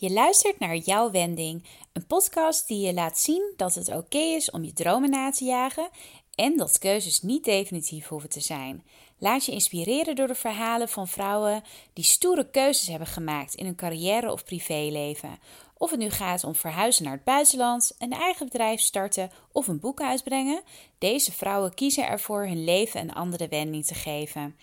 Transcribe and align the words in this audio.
Je 0.00 0.10
luistert 0.10 0.58
naar 0.58 0.76
Jouw 0.76 1.10
Wending, 1.10 1.64
een 1.92 2.06
podcast 2.06 2.68
die 2.68 2.86
je 2.86 2.94
laat 2.94 3.18
zien 3.18 3.52
dat 3.56 3.74
het 3.74 3.88
oké 3.88 4.18
is 4.18 4.50
om 4.50 4.64
je 4.64 4.72
dromen 4.72 5.10
na 5.10 5.30
te 5.30 5.44
jagen 5.44 5.88
en 6.34 6.56
dat 6.56 6.78
keuzes 6.78 7.22
niet 7.22 7.44
definitief 7.44 8.06
hoeven 8.06 8.28
te 8.28 8.40
zijn. 8.40 8.84
Laat 9.18 9.44
je 9.44 9.52
inspireren 9.52 10.14
door 10.14 10.26
de 10.26 10.34
verhalen 10.34 10.88
van 10.88 11.08
vrouwen 11.08 11.62
die 11.92 12.04
stoere 12.04 12.50
keuzes 12.50 12.86
hebben 12.88 13.06
gemaakt 13.08 13.54
in 13.54 13.64
hun 13.64 13.74
carrière 13.74 14.32
of 14.32 14.44
privéleven. 14.44 15.38
Of 15.76 15.90
het 15.90 16.00
nu 16.00 16.10
gaat 16.10 16.44
om 16.44 16.54
verhuizen 16.54 17.04
naar 17.04 17.12
het 17.12 17.24
buitenland, 17.24 17.94
een 17.98 18.12
eigen 18.12 18.46
bedrijf 18.46 18.80
starten 18.80 19.30
of 19.52 19.68
een 19.68 19.80
boek 19.80 20.00
uitbrengen, 20.00 20.62
deze 20.98 21.32
vrouwen 21.32 21.74
kiezen 21.74 22.06
ervoor 22.06 22.46
hun 22.46 22.64
leven 22.64 23.00
een 23.00 23.14
andere 23.14 23.48
wending 23.48 23.86
te 23.86 23.94
geven. 23.94 24.56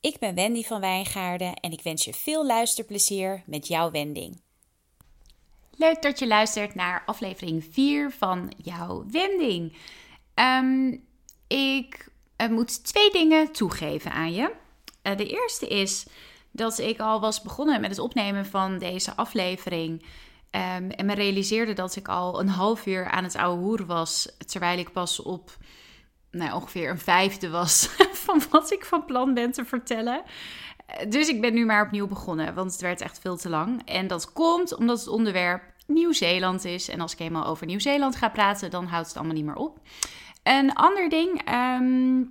Ik 0.00 0.18
ben 0.18 0.34
Wendy 0.34 0.62
van 0.62 0.80
Wijngaarden 0.80 1.54
en 1.54 1.72
ik 1.72 1.82
wens 1.82 2.04
je 2.04 2.14
veel 2.14 2.46
luisterplezier 2.46 3.42
met 3.46 3.66
jouw 3.66 3.90
wending. 3.90 4.43
Leuk 5.76 6.02
dat 6.02 6.18
je 6.18 6.26
luistert 6.26 6.74
naar 6.74 7.02
aflevering 7.06 7.66
4 7.70 8.10
van 8.10 8.52
jouw 8.56 9.04
wending. 9.10 9.76
Ehm, 10.34 10.96
ik 11.46 12.08
uh, 12.36 12.48
moet 12.48 12.84
twee 12.84 13.10
dingen 13.10 13.52
toegeven 13.52 14.10
aan 14.10 14.32
je. 14.32 14.52
Uh, 15.02 15.16
de 15.16 15.26
eerste 15.26 15.68
is 15.68 16.06
dat 16.50 16.78
ik 16.78 17.00
al 17.00 17.20
was 17.20 17.42
begonnen 17.42 17.80
met 17.80 17.90
het 17.90 17.98
opnemen 17.98 18.46
van 18.46 18.78
deze 18.78 19.16
aflevering. 19.16 20.02
Um, 20.50 20.90
en 20.90 21.06
me 21.06 21.14
realiseerde 21.14 21.72
dat 21.72 21.96
ik 21.96 22.08
al 22.08 22.40
een 22.40 22.48
half 22.48 22.86
uur 22.86 23.10
aan 23.10 23.24
het 23.24 23.36
oude 23.36 23.62
hoeren 23.62 23.86
was. 23.86 24.28
Terwijl 24.46 24.78
ik 24.78 24.92
pas 24.92 25.22
op 25.22 25.56
nou, 26.30 26.52
ongeveer 26.52 26.90
een 26.90 26.98
vijfde 26.98 27.50
was 27.50 27.88
van 28.26 28.42
wat 28.50 28.72
ik 28.72 28.84
van 28.84 29.04
plan 29.04 29.34
ben 29.34 29.52
te 29.52 29.64
vertellen. 29.64 30.22
Dus 31.08 31.28
ik 31.28 31.40
ben 31.40 31.54
nu 31.54 31.64
maar 31.64 31.84
opnieuw 31.84 32.06
begonnen, 32.06 32.54
want 32.54 32.72
het 32.72 32.80
werd 32.80 33.00
echt 33.00 33.18
veel 33.18 33.36
te 33.36 33.48
lang. 33.48 33.82
En 33.84 34.06
dat 34.06 34.32
komt 34.32 34.76
omdat 34.76 34.98
het 34.98 35.08
onderwerp 35.08 35.62
Nieuw-Zeeland 35.86 36.64
is. 36.64 36.88
En 36.88 37.00
als 37.00 37.12
ik 37.12 37.18
eenmaal 37.18 37.46
over 37.46 37.66
Nieuw-Zeeland 37.66 38.16
ga 38.16 38.28
praten, 38.28 38.70
dan 38.70 38.86
houdt 38.86 39.06
het 39.06 39.16
allemaal 39.16 39.34
niet 39.34 39.44
meer 39.44 39.56
op. 39.56 39.78
Een 40.42 40.72
ander 40.72 41.08
ding 41.08 41.42
ehm, 41.44 42.22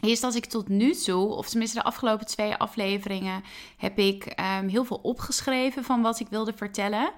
is 0.00 0.20
dat 0.20 0.34
ik 0.34 0.44
tot 0.44 0.68
nu 0.68 0.94
toe, 0.94 1.28
of 1.28 1.48
tenminste 1.48 1.78
de 1.78 1.84
afgelopen 1.84 2.26
twee 2.26 2.54
afleveringen, 2.54 3.42
heb 3.76 3.98
ik 3.98 4.24
ehm, 4.24 4.68
heel 4.68 4.84
veel 4.84 5.00
opgeschreven 5.02 5.84
van 5.84 6.02
wat 6.02 6.20
ik 6.20 6.26
wilde 6.30 6.52
vertellen. 6.52 7.12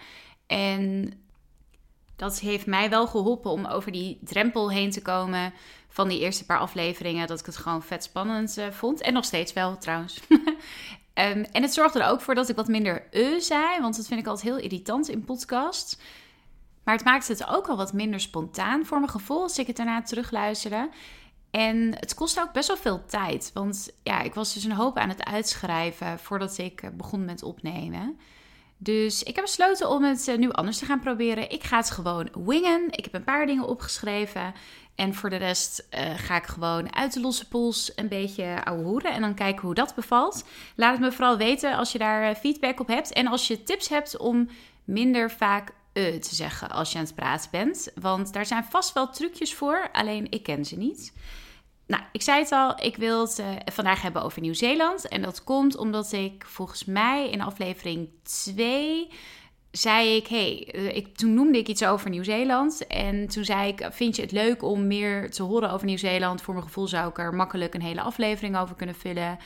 En 0.47 1.12
dat 2.16 2.41
heeft 2.41 2.66
mij 2.66 2.91
wel 2.91 3.06
geholpen 3.06 3.50
om 3.50 3.66
over 3.66 3.92
die 3.92 4.18
drempel 4.20 4.70
heen 4.70 4.91
te 4.91 5.02
komen 5.02 5.52
van 5.88 6.08
die 6.08 6.20
eerste 6.20 6.44
paar 6.44 6.58
afleveringen. 6.58 7.27
Dat 7.27 7.41
ik 7.41 7.46
het 7.46 7.56
gewoon 7.56 7.82
vet 7.82 8.05
spannend 8.05 8.58
uh, 8.58 8.70
vond. 8.70 9.00
En 9.00 9.12
nog 9.12 9.24
steeds 9.24 9.52
wel 9.52 9.78
trouwens. 9.78 10.20
um, 10.28 10.44
en 11.52 11.62
het 11.62 11.74
zorgde 11.74 12.00
er 12.00 12.10
ook 12.10 12.20
voor 12.20 12.34
dat 12.34 12.48
ik 12.48 12.56
wat 12.56 12.68
minder 12.68 13.06
uh 13.10 13.40
zei. 13.40 13.80
Want 13.80 13.96
dat 13.96 14.06
vind 14.06 14.20
ik 14.20 14.27
altijd 14.27 14.46
heel 14.46 14.64
irritant 14.64 15.08
in 15.08 15.24
podcasts. 15.24 15.98
Maar 16.84 16.94
het 16.94 17.05
maakte 17.05 17.33
het 17.33 17.46
ook 17.48 17.68
al 17.68 17.77
wat 17.77 17.92
minder 17.92 18.20
spontaan 18.20 18.86
voor 18.86 18.98
mijn 18.98 19.10
gevoel 19.10 19.42
als 19.42 19.58
ik 19.58 19.66
het 19.66 19.77
daarna 19.77 20.02
terugluisterde. 20.02 20.90
En 21.50 21.94
het 21.98 22.14
kostte 22.14 22.40
ook 22.40 22.52
best 22.52 22.68
wel 22.68 22.77
veel 22.77 23.05
tijd. 23.05 23.50
Want 23.55 23.90
ja, 24.02 24.20
ik 24.20 24.34
was 24.34 24.55
dus 24.55 24.64
een 24.64 24.72
hoop 24.72 24.96
aan 24.96 25.08
het 25.08 25.24
uitschrijven 25.24 26.18
voordat 26.18 26.58
ik 26.58 26.90
begon 26.96 27.24
met 27.24 27.42
opnemen. 27.42 28.18
Dus 28.83 29.22
ik 29.22 29.34
heb 29.34 29.44
besloten 29.44 29.91
om 29.91 30.05
het 30.05 30.28
eh, 30.28 30.38
nu 30.38 30.50
anders 30.50 30.78
te 30.78 30.84
gaan 30.84 31.00
proberen. 31.00 31.50
Ik 31.50 31.62
ga 31.62 31.77
het 31.77 31.91
gewoon 31.91 32.28
wingen. 32.44 32.86
Ik 32.91 33.05
heb 33.05 33.14
een 33.14 33.24
paar 33.24 33.47
dingen 33.47 33.66
opgeschreven. 33.66 34.55
En 34.94 35.14
voor 35.14 35.30
de 35.30 35.36
rest 35.36 35.86
uh, 35.91 36.00
ga 36.16 36.36
ik 36.36 36.47
gewoon 36.47 36.94
uit 36.94 37.12
de 37.12 37.20
losse 37.20 37.48
pools 37.48 37.92
een 37.94 38.08
beetje 38.08 38.64
ouwe 38.64 38.83
hoeren. 38.83 39.12
En 39.12 39.20
dan 39.20 39.34
kijken 39.34 39.62
hoe 39.62 39.74
dat 39.74 39.94
bevalt. 39.94 40.44
Laat 40.77 40.92
het 40.92 41.00
me 41.00 41.12
vooral 41.12 41.36
weten 41.36 41.77
als 41.77 41.92
je 41.92 41.98
daar 41.98 42.22
eh, 42.22 42.36
feedback 42.36 42.80
op 42.80 42.86
hebt. 42.86 43.12
En 43.12 43.27
als 43.27 43.47
je 43.47 43.62
tips 43.62 43.89
hebt 43.89 44.16
om 44.16 44.48
minder 44.84 45.30
vaak 45.30 45.70
uh 45.92 46.20
te 46.20 46.34
zeggen 46.34 46.70
als 46.70 46.92
je 46.92 46.98
aan 46.98 47.05
het 47.05 47.14
praten 47.14 47.50
bent. 47.50 47.92
Want 47.94 48.33
daar 48.33 48.46
zijn 48.46 48.64
vast 48.64 48.92
wel 48.92 49.11
trucjes 49.11 49.55
voor. 49.55 49.89
Alleen 49.92 50.27
ik 50.30 50.42
ken 50.42 50.64
ze 50.64 50.77
niet. 50.77 51.12
Nou, 51.86 52.02
ik 52.12 52.23
zei 52.23 52.39
het 52.39 52.52
al, 52.52 52.80
ik 52.80 52.96
wil 52.96 53.20
het 53.20 53.39
uh, 53.39 53.46
vandaag 53.64 54.02
hebben 54.02 54.23
over 54.23 54.40
Nieuw-Zeeland. 54.40 55.08
En 55.08 55.23
dat 55.23 55.45
komt 55.45 55.77
omdat 55.77 56.12
ik 56.12 56.45
volgens 56.46 56.84
mij 56.84 57.30
in 57.30 57.40
aflevering 57.40 58.08
2 58.23 59.08
zei 59.73 60.17
ik, 60.17 60.27
hey, 60.27 60.68
eh, 60.73 61.05
toen 61.14 61.34
noemde 61.34 61.58
ik 61.58 61.68
iets 61.68 61.84
over 61.84 62.11
Nieuw-Zeeland. 62.11 62.86
En 62.86 63.29
toen 63.29 63.45
zei 63.45 63.68
ik, 63.68 63.89
vind 63.90 64.17
je 64.17 64.23
het 64.23 64.33
leuk 64.33 64.62
om 64.62 64.86
meer 64.86 65.30
te 65.30 65.42
horen 65.42 65.70
over 65.70 65.86
Nieuw-Zeeland? 65.86 66.42
Voor 66.42 66.55
mijn 66.55 66.67
gevoel 66.67 66.89
zou 66.89 67.08
ik 67.08 67.18
er 67.18 67.34
makkelijk 67.34 67.74
een 67.74 67.83
hele 67.83 68.01
aflevering 68.01 68.58
over 68.58 68.74
kunnen 68.74 68.95
vullen. 68.95 69.39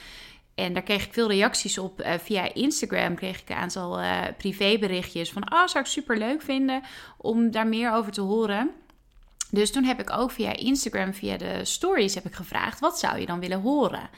En 0.55 0.73
daar 0.73 0.83
kreeg 0.83 1.05
ik 1.05 1.13
veel 1.13 1.29
reacties 1.29 1.79
op. 1.79 2.01
Uh, 2.01 2.13
via 2.13 2.55
Instagram 2.55 3.15
kreeg 3.15 3.41
ik 3.41 3.49
een 3.49 3.57
aantal 3.57 4.01
uh, 4.01 4.21
privéberichtjes 4.39 5.33
van... 5.33 5.45
ah, 5.45 5.67
zou 5.67 5.85
ik 5.85 5.91
super 5.91 6.19
leuk 6.19 6.43
vinden 6.43 6.83
om 7.17 7.51
daar 7.51 7.67
meer 7.67 7.93
over 7.93 8.13
te 8.13 8.21
horen. 8.21 8.71
Dus 9.51 9.73
toen 9.73 9.85
heb 9.85 10.01
ik 10.01 10.11
ook 10.11 10.31
via 10.31 10.57
Instagram, 10.57 11.15
via 11.15 11.37
de 11.37 11.65
stories, 11.65 12.15
heb 12.15 12.27
ik 12.27 12.35
gevraagd: 12.35 12.81
wat 12.81 12.99
zou 12.99 13.19
je 13.19 13.27
dan 13.27 13.41
willen 13.41 13.61
horen? 13.61 14.11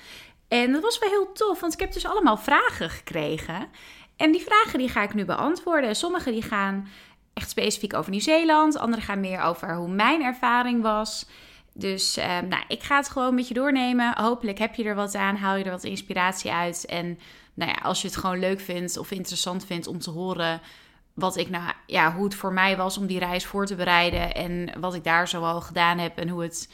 En 0.48 0.72
dat 0.72 0.82
was 0.82 0.98
wel 0.98 1.08
heel 1.08 1.32
tof, 1.32 1.60
want 1.60 1.72
ik 1.72 1.80
heb 1.80 1.92
dus 1.92 2.06
allemaal 2.06 2.36
vragen 2.36 2.90
gekregen. 2.90 3.68
En 4.16 4.32
die 4.32 4.40
vragen 4.40 4.78
die 4.78 4.88
ga 4.88 5.02
ik 5.02 5.14
nu 5.14 5.24
beantwoorden. 5.24 5.96
Sommige 5.96 6.30
die 6.30 6.42
gaan 6.42 6.88
echt 7.34 7.50
specifiek 7.50 7.94
over 7.94 8.10
Nieuw-Zeeland, 8.10 8.78
andere 8.78 9.02
gaan 9.02 9.20
meer 9.20 9.40
over 9.40 9.74
hoe 9.74 9.88
mijn 9.88 10.22
ervaring 10.22 10.82
was. 10.82 11.26
Dus 11.72 12.16
eh, 12.16 12.38
nou, 12.38 12.62
ik 12.68 12.82
ga 12.82 12.96
het 12.96 13.08
gewoon 13.08 13.34
met 13.34 13.48
je 13.48 13.54
doornemen. 13.54 14.18
Hopelijk 14.18 14.58
heb 14.58 14.74
je 14.74 14.84
er 14.84 14.94
wat 14.94 15.14
aan, 15.14 15.36
haal 15.36 15.56
je 15.56 15.64
er 15.64 15.70
wat 15.70 15.84
inspiratie 15.84 16.52
uit. 16.52 16.84
En 16.86 17.18
nou 17.54 17.70
ja, 17.70 17.76
als 17.82 18.02
je 18.02 18.08
het 18.08 18.16
gewoon 18.16 18.38
leuk 18.38 18.60
vindt 18.60 18.96
of 18.96 19.10
interessant 19.10 19.66
vindt 19.66 19.86
om 19.86 19.98
te 19.98 20.10
horen 20.10 20.60
wat 21.18 21.36
ik 21.36 21.50
nou, 21.50 21.72
ja, 21.86 22.14
hoe 22.14 22.24
het 22.24 22.34
voor 22.34 22.52
mij 22.52 22.76
was 22.76 22.98
om 22.98 23.06
die 23.06 23.18
reis 23.18 23.46
voor 23.46 23.66
te 23.66 23.74
bereiden 23.74 24.34
en 24.34 24.80
wat 24.80 24.94
ik 24.94 25.04
daar 25.04 25.28
zoal 25.28 25.60
gedaan 25.60 25.98
heb 25.98 26.18
en 26.18 26.28
hoe 26.28 26.42
het 26.42 26.68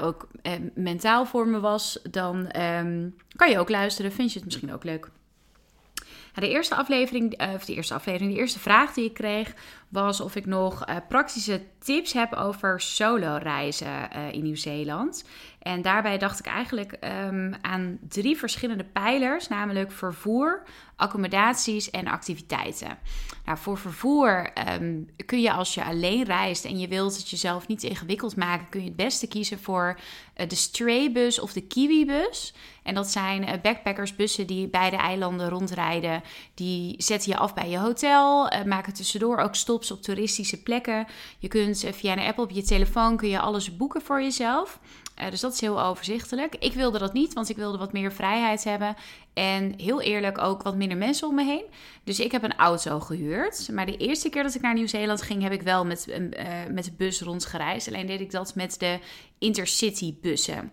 ook 0.00 0.28
eh, 0.42 0.52
mentaal 0.74 1.26
voor 1.26 1.48
me 1.48 1.60
was, 1.60 1.98
dan 2.10 2.60
um, 2.60 3.16
kan 3.36 3.50
je 3.50 3.58
ook 3.58 3.68
luisteren. 3.68 4.12
Vind 4.12 4.32
je 4.32 4.38
het 4.38 4.44
misschien 4.44 4.72
ook 4.72 4.84
leuk? 4.84 5.10
de 6.34 6.48
eerste 6.48 6.74
aflevering, 6.74 7.32
eh, 7.32 7.52
of 7.54 7.64
de 7.64 7.74
eerste 7.74 7.94
aflevering, 7.94 8.32
de 8.32 8.38
eerste 8.38 8.58
vraag 8.58 8.92
die 8.92 9.04
ik 9.04 9.14
kreeg, 9.14 9.54
was 9.88 10.20
of 10.20 10.36
ik 10.36 10.46
nog 10.46 10.88
uh, 10.88 10.96
praktische 11.08 11.62
tips 11.78 12.12
heb 12.12 12.32
over 12.32 12.80
solo 12.80 13.38
reizen 13.42 14.10
in 14.32 14.42
Nieuw-Zeeland. 14.42 15.24
En 15.62 15.82
daarbij 15.82 16.18
dacht 16.18 16.38
ik 16.38 16.46
eigenlijk 16.46 16.96
um, 17.26 17.54
aan 17.60 17.98
drie 18.08 18.36
verschillende 18.36 18.84
pijlers, 18.84 19.48
namelijk 19.48 19.92
vervoer, 19.92 20.62
accommodaties 20.96 21.90
en 21.90 22.06
activiteiten. 22.06 22.98
Nou, 23.44 23.58
voor 23.58 23.78
vervoer 23.78 24.52
um, 24.80 25.08
kun 25.26 25.40
je 25.40 25.52
als 25.52 25.74
je 25.74 25.84
alleen 25.84 26.24
reist 26.24 26.64
en 26.64 26.78
je 26.78 26.88
wilt 26.88 27.16
het 27.16 27.30
jezelf 27.30 27.66
niet 27.66 27.82
ingewikkeld 27.82 28.36
maken, 28.36 28.68
kun 28.68 28.80
je 28.80 28.86
het 28.86 28.96
beste 28.96 29.28
kiezen 29.28 29.58
voor 29.58 29.98
uh, 30.36 30.48
de 30.48 30.54
Straybus 30.54 31.40
of 31.40 31.52
de 31.52 31.60
Kiwibus. 31.60 32.54
En 32.82 32.94
dat 32.94 33.10
zijn 33.10 33.42
uh, 33.42 33.50
backpackersbussen 33.62 34.46
die 34.46 34.68
bij 34.68 34.90
de 34.90 34.96
eilanden 34.96 35.48
rondrijden. 35.48 36.22
Die 36.54 36.94
zetten 36.98 37.30
je 37.30 37.38
af 37.38 37.54
bij 37.54 37.68
je 37.68 37.78
hotel, 37.78 38.52
uh, 38.52 38.62
maken 38.62 38.92
tussendoor 38.92 39.38
ook 39.38 39.54
stops 39.54 39.90
op 39.90 40.02
toeristische 40.02 40.62
plekken. 40.62 41.06
Je 41.38 41.48
kunt 41.48 41.84
via 41.90 42.12
een 42.12 42.26
app 42.26 42.38
op 42.38 42.50
je 42.50 42.62
telefoon 42.62 43.16
kun 43.16 43.28
je 43.28 43.40
alles 43.40 43.76
boeken 43.76 44.02
voor 44.02 44.22
jezelf. 44.22 44.80
Uh, 45.22 45.30
dus 45.30 45.40
dat 45.40 45.52
is 45.52 45.60
heel 45.60 45.82
overzichtelijk. 45.82 46.54
Ik 46.58 46.72
wilde 46.72 46.98
dat 46.98 47.12
niet, 47.12 47.32
want 47.32 47.48
ik 47.48 47.56
wilde 47.56 47.78
wat 47.78 47.92
meer 47.92 48.12
vrijheid 48.12 48.64
hebben. 48.64 48.96
En 49.32 49.74
heel 49.76 50.00
eerlijk 50.00 50.38
ook 50.38 50.62
wat 50.62 50.76
minder 50.76 50.98
mensen 50.98 51.28
om 51.28 51.34
me 51.34 51.44
heen. 51.44 51.64
Dus 52.04 52.20
ik 52.20 52.32
heb 52.32 52.42
een 52.42 52.56
auto 52.56 53.00
gehuurd. 53.00 53.68
Maar 53.72 53.86
de 53.86 53.96
eerste 53.96 54.28
keer 54.28 54.42
dat 54.42 54.54
ik 54.54 54.60
naar 54.60 54.74
Nieuw-Zeeland 54.74 55.22
ging, 55.22 55.42
heb 55.42 55.52
ik 55.52 55.62
wel 55.62 55.84
met, 55.84 56.06
uh, 56.08 56.18
met 56.70 56.84
de 56.84 56.92
bus 56.96 57.20
rondgereisd. 57.20 57.88
Alleen 57.88 58.06
deed 58.06 58.20
ik 58.20 58.30
dat 58.30 58.54
met 58.54 58.78
de 58.78 58.98
Intercity 59.38 60.14
bussen. 60.20 60.72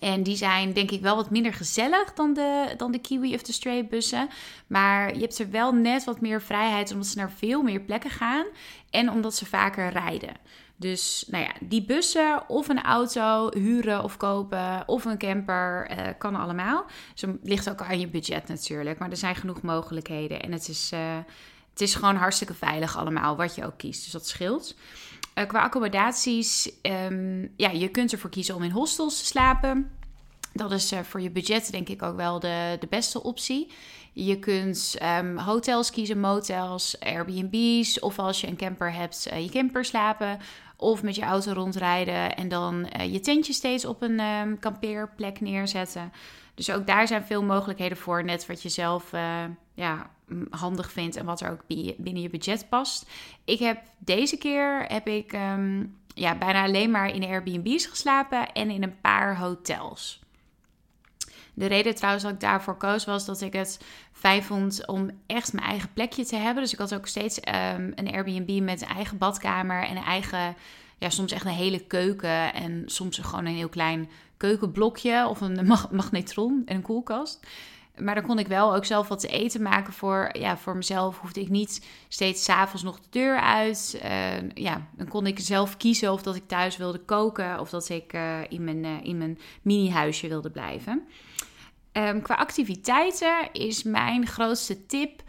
En 0.00 0.22
die 0.22 0.36
zijn 0.36 0.72
denk 0.72 0.90
ik 0.90 1.00
wel 1.00 1.16
wat 1.16 1.30
minder 1.30 1.54
gezellig 1.54 2.12
dan 2.12 2.34
de, 2.34 2.74
dan 2.76 2.92
de 2.92 2.98
Kiwi 2.98 3.34
of 3.34 3.42
de 3.42 3.52
Stray 3.52 3.86
bussen. 3.86 4.28
Maar 4.66 5.14
je 5.14 5.20
hebt 5.20 5.38
er 5.38 5.50
wel 5.50 5.72
net 5.72 6.04
wat 6.04 6.20
meer 6.20 6.42
vrijheid 6.42 6.92
omdat 6.92 7.06
ze 7.06 7.18
naar 7.18 7.30
veel 7.30 7.62
meer 7.62 7.80
plekken 7.80 8.10
gaan. 8.10 8.46
En 8.90 9.10
omdat 9.10 9.34
ze 9.34 9.46
vaker 9.46 9.88
rijden. 9.88 10.32
Dus 10.80 11.24
nou 11.28 11.44
ja, 11.44 11.52
die 11.60 11.84
bussen 11.84 12.48
of 12.48 12.68
een 12.68 12.82
auto 12.82 13.50
huren 13.52 14.02
of 14.02 14.16
kopen 14.16 14.82
of 14.86 15.04
een 15.04 15.18
camper 15.18 15.90
uh, 15.90 16.06
kan 16.18 16.36
allemaal. 16.36 16.84
Dus 17.12 17.20
het 17.20 17.36
ligt 17.42 17.70
ook 17.70 17.80
aan 17.80 18.00
je 18.00 18.08
budget 18.08 18.48
natuurlijk. 18.48 18.98
Maar 18.98 19.10
er 19.10 19.16
zijn 19.16 19.36
genoeg 19.36 19.62
mogelijkheden. 19.62 20.42
En 20.42 20.52
het 20.52 20.68
is, 20.68 20.90
uh, 20.94 21.16
het 21.70 21.80
is 21.80 21.94
gewoon 21.94 22.16
hartstikke 22.16 22.54
veilig 22.54 22.96
allemaal 22.96 23.36
wat 23.36 23.54
je 23.54 23.64
ook 23.66 23.78
kiest. 23.78 24.02
Dus 24.02 24.12
dat 24.12 24.28
scheelt. 24.28 24.76
Uh, 25.34 25.46
qua 25.46 25.62
accommodaties, 25.62 26.70
um, 26.82 27.52
ja, 27.56 27.70
je 27.70 27.88
kunt 27.88 28.12
ervoor 28.12 28.30
kiezen 28.30 28.54
om 28.54 28.62
in 28.62 28.70
hostels 28.70 29.18
te 29.18 29.26
slapen. 29.26 29.90
Dat 30.52 30.72
is 30.72 30.92
voor 31.02 31.20
je 31.20 31.30
budget 31.30 31.70
denk 31.70 31.88
ik 31.88 32.02
ook 32.02 32.16
wel 32.16 32.40
de, 32.40 32.76
de 32.80 32.86
beste 32.90 33.22
optie. 33.22 33.72
Je 34.12 34.38
kunt 34.38 34.96
um, 35.18 35.38
hotels 35.38 35.90
kiezen, 35.90 36.20
motels, 36.20 37.00
Airbnb's. 37.00 38.00
Of 38.00 38.18
als 38.18 38.40
je 38.40 38.46
een 38.46 38.56
camper 38.56 38.92
hebt, 38.92 39.28
je 39.36 39.48
camper 39.48 39.84
slapen. 39.84 40.38
Of 40.80 41.02
met 41.02 41.14
je 41.14 41.22
auto 41.22 41.52
rondrijden 41.52 42.36
en 42.36 42.48
dan 42.48 42.88
uh, 42.98 43.12
je 43.12 43.20
tentje 43.20 43.52
steeds 43.52 43.84
op 43.84 44.02
een 44.02 44.20
um, 44.20 44.58
kampeerplek 44.58 45.40
neerzetten. 45.40 46.12
Dus 46.54 46.70
ook 46.70 46.86
daar 46.86 47.06
zijn 47.06 47.24
veel 47.24 47.42
mogelijkheden 47.42 47.96
voor, 47.96 48.24
net 48.24 48.46
wat 48.46 48.62
je 48.62 48.68
zelf 48.68 49.12
uh, 49.12 49.44
ja, 49.74 50.10
handig 50.50 50.92
vindt 50.92 51.16
en 51.16 51.24
wat 51.24 51.40
er 51.40 51.50
ook 51.50 51.64
binnen 51.96 52.22
je 52.22 52.30
budget 52.30 52.68
past. 52.68 53.10
Ik 53.44 53.58
heb 53.58 53.82
deze 53.98 54.36
keer 54.36 54.84
heb 54.86 55.08
ik 55.08 55.32
ehm, 55.32 55.84
ja, 56.14 56.34
bijna 56.34 56.64
alleen 56.64 56.90
maar 56.90 57.14
in 57.14 57.24
Airbnb's 57.24 57.86
geslapen 57.86 58.52
en 58.52 58.70
in 58.70 58.82
een 58.82 59.00
paar 59.00 59.38
hotels. 59.38 60.20
De 61.58 61.66
reden 61.66 61.94
trouwens 61.94 62.24
dat 62.24 62.32
ik 62.32 62.40
daarvoor 62.40 62.76
koos 62.76 63.04
was 63.04 63.24
dat 63.24 63.40
ik 63.40 63.52
het 63.52 63.80
fijn 64.12 64.42
vond 64.42 64.86
om 64.86 65.10
echt 65.26 65.52
mijn 65.52 65.66
eigen 65.66 65.92
plekje 65.92 66.24
te 66.24 66.36
hebben. 66.36 66.62
Dus 66.62 66.72
ik 66.72 66.78
had 66.78 66.94
ook 66.94 67.06
steeds 67.06 67.38
um, 67.38 67.92
een 67.94 68.12
Airbnb 68.12 68.62
met 68.62 68.82
een 68.82 68.88
eigen 68.88 69.18
badkamer 69.18 69.82
en 69.82 69.96
een 69.96 70.02
eigen, 70.02 70.56
ja, 70.98 71.10
soms 71.10 71.32
echt 71.32 71.44
een 71.44 71.50
hele 71.50 71.80
keuken 71.86 72.54
en 72.54 72.82
soms 72.86 73.18
gewoon 73.18 73.46
een 73.46 73.54
heel 73.54 73.68
klein 73.68 74.08
keukenblokje 74.36 75.26
of 75.28 75.40
een 75.40 75.66
magnetron 75.90 76.62
en 76.66 76.76
een 76.76 76.82
koelkast. 76.82 77.46
Maar 77.96 78.14
dan 78.14 78.26
kon 78.26 78.38
ik 78.38 78.46
wel 78.46 78.74
ook 78.74 78.84
zelf 78.84 79.08
wat 79.08 79.20
te 79.20 79.28
eten 79.28 79.62
maken 79.62 79.92
voor, 79.92 80.30
ja, 80.32 80.56
voor 80.56 80.76
mezelf. 80.76 81.18
Hoefde 81.18 81.40
ik 81.40 81.48
niet 81.48 81.86
steeds 82.08 82.44
s'avonds 82.44 82.82
nog 82.82 83.00
de 83.00 83.06
deur 83.10 83.40
uit. 83.40 84.00
Uh, 84.04 84.50
ja, 84.54 84.86
dan 84.96 85.08
kon 85.08 85.26
ik 85.26 85.38
zelf 85.38 85.76
kiezen 85.76 86.12
of 86.12 86.22
dat 86.22 86.36
ik 86.36 86.46
thuis 86.46 86.76
wilde 86.76 86.98
koken 86.98 87.60
of 87.60 87.70
dat 87.70 87.88
ik 87.88 88.12
uh, 88.12 88.38
in 88.48 88.64
mijn, 88.64 88.84
uh, 88.84 88.90
in 89.02 89.18
mijn 89.18 89.38
mini-huisje 89.62 90.28
wilde 90.28 90.50
blijven. 90.50 91.06
Um, 91.92 92.22
qua 92.22 92.34
activiteiten 92.34 93.52
is 93.52 93.82
mijn 93.82 94.26
grootste 94.26 94.86
tip: 94.86 95.22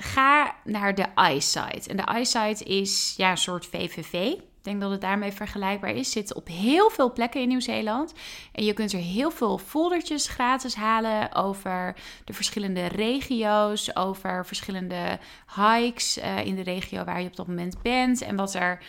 ga 0.00 0.56
naar 0.64 0.94
de 0.94 1.06
iSight. 1.34 1.86
En 1.86 1.96
de 1.96 2.18
iSight 2.20 2.62
is 2.62 3.14
ja, 3.16 3.30
een 3.30 3.36
soort 3.36 3.66
VVV. 3.66 4.34
Ik 4.62 4.68
denk 4.68 4.80
dat 4.80 4.90
het 4.90 5.00
daarmee 5.00 5.32
vergelijkbaar 5.32 5.94
is. 5.94 6.10
Zit 6.10 6.34
op 6.34 6.48
heel 6.48 6.90
veel 6.90 7.12
plekken 7.12 7.40
in 7.40 7.48
Nieuw-Zeeland. 7.48 8.12
En 8.52 8.64
je 8.64 8.72
kunt 8.72 8.92
er 8.92 8.98
heel 8.98 9.30
veel 9.30 9.58
foldertjes 9.58 10.28
gratis 10.28 10.74
halen 10.74 11.34
over 11.34 11.94
de 12.24 12.32
verschillende 12.32 12.86
regio's, 12.86 13.96
over 13.96 14.46
verschillende 14.46 15.18
hikes 15.56 16.18
uh, 16.18 16.44
in 16.46 16.54
de 16.54 16.62
regio 16.62 17.04
waar 17.04 17.20
je 17.20 17.26
op 17.26 17.36
dat 17.36 17.46
moment 17.46 17.82
bent. 17.82 18.20
En 18.20 18.36
wat 18.36 18.54
er, 18.54 18.82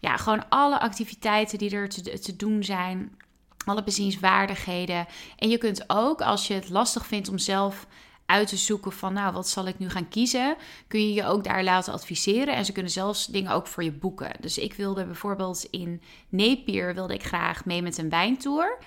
ja, 0.00 0.16
gewoon 0.16 0.48
alle 0.48 0.80
activiteiten 0.80 1.58
die 1.58 1.70
er 1.70 1.88
te, 1.88 2.18
te 2.18 2.36
doen 2.36 2.64
zijn. 2.64 3.16
Alle 3.64 3.82
bezienswaardigheden. 3.82 5.06
En 5.36 5.48
je 5.48 5.58
kunt 5.58 5.84
ook, 5.86 6.20
als 6.22 6.46
je 6.46 6.54
het 6.54 6.68
lastig 6.68 7.06
vindt 7.06 7.28
om 7.28 7.38
zelf 7.38 7.86
uit 8.26 8.48
te 8.48 8.56
zoeken 8.56 8.92
van, 8.92 9.12
nou, 9.12 9.32
wat 9.32 9.48
zal 9.48 9.66
ik 9.66 9.78
nu 9.78 9.90
gaan 9.90 10.08
kiezen? 10.08 10.56
Kun 10.88 11.00
je 11.00 11.12
je 11.12 11.26
ook 11.26 11.44
daar 11.44 11.64
laten 11.64 11.92
adviseren. 11.92 12.54
En 12.54 12.64
ze 12.64 12.72
kunnen 12.72 12.92
zelfs 12.92 13.26
dingen 13.26 13.52
ook 13.52 13.66
voor 13.66 13.84
je 13.84 13.92
boeken. 13.92 14.32
Dus 14.40 14.58
ik 14.58 14.74
wilde 14.74 15.04
bijvoorbeeld 15.04 15.66
in 15.70 16.02
Napier 16.28 16.94
wilde 16.94 17.14
ik 17.14 17.24
graag 17.24 17.64
mee 17.64 17.82
met 17.82 17.98
een 17.98 18.08
wijntour. 18.08 18.78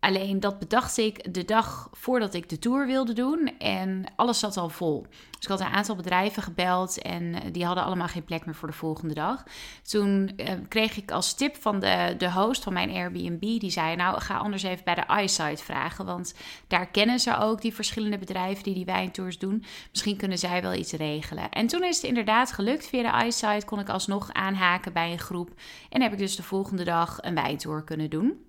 Alleen 0.00 0.40
dat 0.40 0.58
bedacht 0.58 0.96
ik 0.98 1.34
de 1.34 1.44
dag 1.44 1.88
voordat 1.92 2.34
ik 2.34 2.48
de 2.48 2.58
tour 2.58 2.86
wilde 2.86 3.12
doen 3.12 3.58
en 3.58 4.04
alles 4.16 4.38
zat 4.38 4.56
al 4.56 4.68
vol. 4.68 5.06
Dus 5.30 5.42
ik 5.42 5.48
had 5.48 5.60
een 5.60 5.76
aantal 5.76 5.96
bedrijven 5.96 6.42
gebeld 6.42 7.02
en 7.02 7.34
eh, 7.34 7.52
die 7.52 7.64
hadden 7.64 7.84
allemaal 7.84 8.08
geen 8.08 8.24
plek 8.24 8.46
meer 8.46 8.54
voor 8.54 8.68
de 8.68 8.74
volgende 8.74 9.14
dag. 9.14 9.44
Toen 9.82 10.32
eh, 10.36 10.52
kreeg 10.68 10.96
ik 10.96 11.10
als 11.10 11.34
tip 11.34 11.56
van 11.56 11.80
de, 11.80 12.14
de 12.18 12.32
host 12.32 12.62
van 12.62 12.72
mijn 12.72 12.90
Airbnb, 12.90 13.40
die 13.40 13.70
zei 13.70 13.96
nou 13.96 14.20
ga 14.20 14.36
anders 14.36 14.62
even 14.62 14.84
bij 14.84 14.94
de 14.94 15.22
iSight 15.22 15.62
vragen, 15.62 16.04
want 16.04 16.34
daar 16.66 16.86
kennen 16.86 17.20
ze 17.20 17.38
ook 17.38 17.60
die 17.60 17.74
verschillende 17.74 18.18
bedrijven 18.18 18.64
die 18.64 18.74
die 18.74 18.84
wijntours 18.84 19.38
doen. 19.38 19.64
Misschien 19.90 20.16
kunnen 20.16 20.38
zij 20.38 20.62
wel 20.62 20.74
iets 20.74 20.92
regelen. 20.92 21.50
En 21.50 21.66
toen 21.66 21.84
is 21.84 21.96
het 21.96 22.06
inderdaad 22.06 22.52
gelukt 22.52 22.86
via 22.86 23.20
de 23.20 23.26
iSight, 23.26 23.64
kon 23.64 23.80
ik 23.80 23.88
alsnog 23.88 24.32
aanhaken 24.32 24.92
bij 24.92 25.12
een 25.12 25.18
groep 25.18 25.50
en 25.88 26.02
heb 26.02 26.12
ik 26.12 26.18
dus 26.18 26.36
de 26.36 26.42
volgende 26.42 26.84
dag 26.84 27.18
een 27.20 27.34
wijntour 27.34 27.84
kunnen 27.84 28.10
doen. 28.10 28.46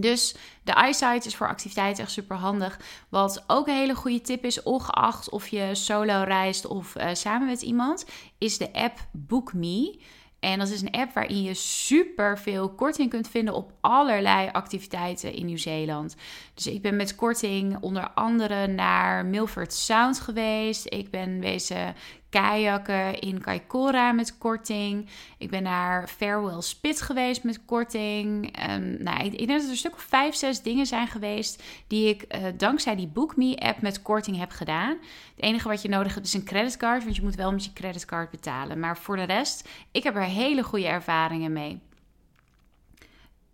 Dus 0.00 0.34
de 0.62 0.72
eyesight 0.72 1.26
is 1.26 1.36
voor 1.36 1.48
activiteiten 1.48 2.02
echt 2.02 2.12
super 2.12 2.36
handig. 2.36 2.80
Wat 3.08 3.44
ook 3.46 3.66
een 3.66 3.74
hele 3.74 3.94
goede 3.94 4.20
tip 4.20 4.44
is, 4.44 4.62
ongeacht 4.62 5.30
of 5.30 5.48
je 5.48 5.74
solo 5.74 6.22
reist 6.22 6.66
of 6.66 6.96
uh, 6.96 7.08
samen 7.12 7.46
met 7.46 7.62
iemand, 7.62 8.06
is 8.38 8.58
de 8.58 8.72
app 8.72 9.06
BookMe. 9.12 9.98
En 10.40 10.58
dat 10.58 10.68
is 10.68 10.80
een 10.80 10.90
app 10.90 11.12
waarin 11.12 11.42
je 11.42 11.54
super 11.54 12.38
veel 12.38 12.68
korting 12.68 13.10
kunt 13.10 13.28
vinden 13.28 13.54
op 13.54 13.72
allerlei 13.80 14.48
activiteiten 14.52 15.32
in 15.32 15.46
Nieuw-Zeeland. 15.46 16.16
Dus 16.58 16.66
ik 16.66 16.82
ben 16.82 16.96
met 16.96 17.14
korting 17.14 17.76
onder 17.80 18.10
andere 18.10 18.66
naar 18.66 19.26
Milford 19.26 19.72
Sound 19.72 20.20
geweest. 20.20 20.86
Ik 20.88 21.10
ben 21.10 21.40
wezen 21.40 21.94
kajakken 22.30 23.18
in 23.18 23.40
Kaikoura 23.40 24.12
met 24.12 24.38
korting. 24.38 25.08
Ik 25.38 25.50
ben 25.50 25.62
naar 25.62 26.08
Farewell 26.08 26.60
Spit 26.60 27.00
geweest 27.00 27.44
met 27.44 27.64
korting. 27.64 28.56
Um, 28.70 29.02
nou, 29.02 29.24
ik, 29.24 29.38
denk 29.38 29.48
dat 29.48 29.62
er 29.62 29.70
een 29.70 29.76
stuk 29.76 29.94
of 29.94 30.02
vijf, 30.02 30.34
zes 30.34 30.62
dingen 30.62 30.86
zijn 30.86 31.06
geweest 31.06 31.62
die 31.86 32.08
ik 32.08 32.24
uh, 32.28 32.44
dankzij 32.56 32.96
die 32.96 33.08
BookMe-app 33.08 33.80
met 33.80 34.02
korting 34.02 34.38
heb 34.38 34.50
gedaan. 34.50 34.96
Het 35.34 35.44
enige 35.44 35.68
wat 35.68 35.82
je 35.82 35.88
nodig 35.88 36.14
hebt 36.14 36.26
is 36.26 36.34
een 36.34 36.44
creditcard, 36.44 37.04
want 37.04 37.16
je 37.16 37.22
moet 37.22 37.34
wel 37.34 37.52
met 37.52 37.64
je 37.64 37.72
creditcard 37.72 38.30
betalen. 38.30 38.80
Maar 38.80 38.98
voor 38.98 39.16
de 39.16 39.22
rest, 39.22 39.68
ik 39.90 40.02
heb 40.02 40.16
er 40.16 40.22
hele 40.22 40.62
goede 40.62 40.86
ervaringen 40.86 41.52
mee. 41.52 41.80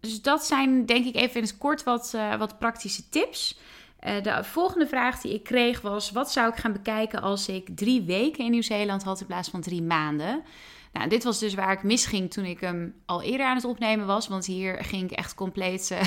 Dus 0.05 0.23
dat 0.23 0.45
zijn 0.45 0.87
denk 0.87 1.06
ik 1.06 1.15
even 1.15 1.35
in 1.35 1.43
het 1.43 1.59
kort 1.59 1.83
wat, 1.83 2.12
uh, 2.17 2.37
wat 2.37 2.59
praktische 2.59 3.09
tips. 3.09 3.59
Uh, 4.06 4.23
de 4.23 4.45
volgende 4.45 4.87
vraag 4.87 5.21
die 5.21 5.35
ik 5.35 5.43
kreeg 5.43 5.81
was: 5.81 6.11
wat 6.11 6.33
zou 6.33 6.49
ik 6.49 6.56
gaan 6.56 6.73
bekijken 6.73 7.23
als 7.23 7.49
ik 7.49 7.69
drie 7.75 8.03
weken 8.03 8.45
in 8.45 8.51
Nieuw-Zeeland 8.51 9.03
had 9.03 9.21
in 9.21 9.27
plaats 9.27 9.49
van 9.49 9.61
drie 9.61 9.83
maanden? 9.83 10.43
Nou, 10.93 11.09
dit 11.09 11.25
was 11.25 11.39
dus 11.39 11.55
waar 11.55 11.73
ik 11.73 11.83
misging 11.83 12.31
toen 12.31 12.45
ik 12.45 12.61
hem 12.61 12.95
al 13.06 13.23
eerder 13.23 13.47
aan 13.47 13.56
het 13.56 13.65
opnemen 13.65 14.06
was, 14.06 14.29
want 14.29 14.47
hier 14.47 14.85
ging 14.85 15.11
ik 15.11 15.17
echt 15.17 15.35
compleet. 15.35 15.91
Uh, 15.93 16.01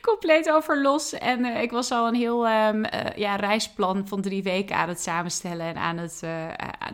compleet 0.10 0.50
over 0.50 0.82
los. 0.82 1.12
En 1.12 1.44
ik 1.44 1.70
was 1.70 1.90
al 1.90 2.08
een 2.08 2.14
heel 2.14 2.48
um, 2.48 2.84
ja, 3.16 3.36
reisplan 3.36 4.08
van 4.08 4.20
drie 4.20 4.42
weken 4.42 4.76
aan 4.76 4.88
het 4.88 5.00
samenstellen 5.00 5.66
en 5.66 5.76
aan 5.76 5.98
het, 5.98 6.20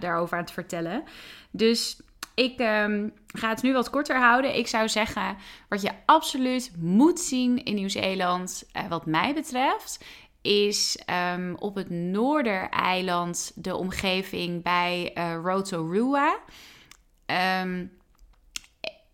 daarover 0.01 0.37
aan 0.37 0.43
het 0.43 0.53
vertellen. 0.53 1.05
Dus 1.51 2.01
ik 2.41 2.59
ehm, 2.59 3.09
ga 3.27 3.49
het 3.49 3.63
nu 3.63 3.73
wat 3.73 3.91
korter 3.91 4.17
houden. 4.17 4.57
Ik 4.57 4.67
zou 4.67 4.89
zeggen, 4.89 5.37
wat 5.69 5.83
je 5.83 5.91
absoluut 6.07 6.73
moet 6.79 7.21
zien 7.21 7.65
in 7.65 7.75
Nieuw-Zeeland, 7.75 8.71
uh, 8.77 8.89
wat 8.89 9.07
mij 9.07 9.35
betreft, 9.35 10.05
is 10.43 11.03
um, 11.35 11.55
op 11.59 11.75
het 11.75 11.91
Noordereiland 11.91 13.53
de 13.55 13.77
omgeving 13.77 14.63
bij 14.63 15.11
uh, 15.15 15.37
Rotorua. 15.43 16.39
Um, 17.63 17.99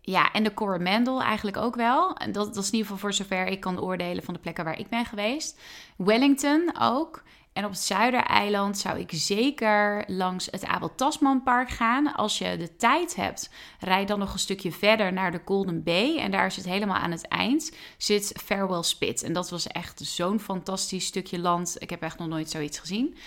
ja, 0.01 0.31
en 0.31 0.43
de 0.43 0.53
Coromandel 0.53 1.21
eigenlijk 1.21 1.57
ook 1.57 1.75
wel. 1.75 2.13
Dat, 2.13 2.33
dat 2.33 2.57
is 2.57 2.67
in 2.67 2.77
ieder 2.77 2.91
geval 2.91 2.97
voor 2.97 3.13
zover 3.13 3.47
ik 3.47 3.59
kan 3.59 3.81
oordelen 3.81 4.23
van 4.23 4.33
de 4.33 4.39
plekken 4.39 4.63
waar 4.63 4.79
ik 4.79 4.89
ben 4.89 5.05
geweest. 5.05 5.59
Wellington 5.97 6.75
ook. 6.79 7.23
En 7.57 7.65
op 7.65 7.71
het 7.71 7.79
Zuidereiland 7.79 8.77
zou 8.77 8.99
ik 8.99 9.09
zeker 9.13 10.03
langs 10.07 10.47
het 10.51 10.65
Abel 10.65 10.95
Tasmanpark 10.95 11.69
gaan. 11.69 12.15
Als 12.15 12.37
je 12.37 12.57
de 12.57 12.75
tijd 12.75 13.15
hebt, 13.15 13.49
rijd 13.79 14.07
dan 14.07 14.19
nog 14.19 14.33
een 14.33 14.39
stukje 14.39 14.71
verder 14.71 15.13
naar 15.13 15.31
de 15.31 15.41
Golden 15.45 15.83
Bay. 15.83 16.17
En 16.17 16.31
daar 16.31 16.51
zit 16.51 16.65
helemaal 16.65 16.95
aan 16.95 17.11
het 17.11 17.27
eind 17.27 17.71
zit 17.97 18.33
Farewell 18.43 18.83
Spit. 18.83 19.23
En 19.23 19.33
dat 19.33 19.49
was 19.49 19.67
echt 19.67 19.99
zo'n 19.99 20.39
fantastisch 20.39 21.05
stukje 21.05 21.39
land. 21.39 21.75
Ik 21.79 21.89
heb 21.89 22.01
echt 22.01 22.17
nog 22.17 22.27
nooit 22.27 22.49
zoiets 22.49 22.79
gezien. 22.79 23.17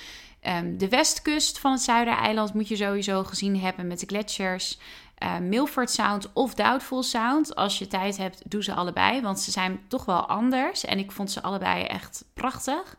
Um, 0.42 0.78
de 0.78 0.88
westkust 0.88 1.58
van 1.58 1.72
het 1.72 1.82
Zuidereiland 1.82 2.54
moet 2.54 2.68
je 2.68 2.76
sowieso 2.76 3.25
gezien 3.25 3.60
hebben 3.60 3.87
met 3.87 4.00
de 4.00 4.06
gletsjers. 4.06 4.78
Uh, 5.22 5.38
Milford 5.38 5.90
Sound 5.90 6.32
of 6.32 6.54
Doubtful 6.54 7.02
Sound. 7.02 7.54
Als 7.54 7.78
je 7.78 7.87
tijd 7.87 8.16
hebt, 8.16 8.50
doe 8.50 8.62
ze 8.62 8.75
allebei. 8.75 9.20
Want 9.20 9.40
ze 9.40 9.50
zijn 9.50 9.80
toch 9.88 10.04
wel 10.04 10.26
anders. 10.26 10.84
En 10.84 10.99
ik 10.99 11.12
vond 11.12 11.30
ze 11.30 11.42
allebei 11.42 11.84
echt 11.84 12.25
prachtig. 12.34 12.96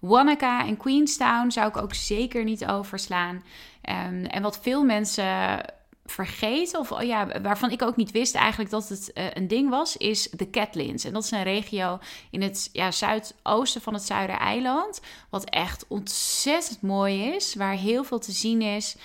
Wanaka 0.00 0.66
en 0.66 0.76
Queenstown 0.76 1.50
zou 1.50 1.68
ik 1.68 1.76
ook 1.76 1.94
zeker 1.94 2.44
niet 2.44 2.66
overslaan. 2.66 3.36
Um, 3.36 4.24
en 4.24 4.42
wat 4.42 4.58
veel 4.62 4.84
mensen 4.84 5.60
vergeten, 6.04 6.80
of 6.80 6.92
oh 6.92 7.02
ja, 7.02 7.40
waarvan 7.42 7.70
ik 7.70 7.82
ook 7.82 7.96
niet 7.96 8.10
wist 8.10 8.34
eigenlijk 8.34 8.70
dat 8.70 8.88
het 8.88 9.10
uh, 9.14 9.24
een 9.32 9.48
ding 9.48 9.70
was, 9.70 9.96
is 9.96 10.30
de 10.30 10.50
Catlins. 10.50 11.04
En 11.04 11.12
dat 11.12 11.24
is 11.24 11.30
een 11.30 11.42
regio 11.42 11.98
in 12.30 12.42
het 12.42 12.68
ja, 12.72 12.90
zuidoosten 12.90 13.80
van 13.80 13.94
het 13.94 14.02
Zuidereiland, 14.02 15.00
wat 15.30 15.44
echt 15.44 15.84
ontzettend 15.88 16.82
mooi 16.82 17.22
is, 17.22 17.54
waar 17.54 17.74
heel 17.74 18.04
veel 18.04 18.18
te 18.18 18.32
zien 18.32 18.62
is. 18.62 18.96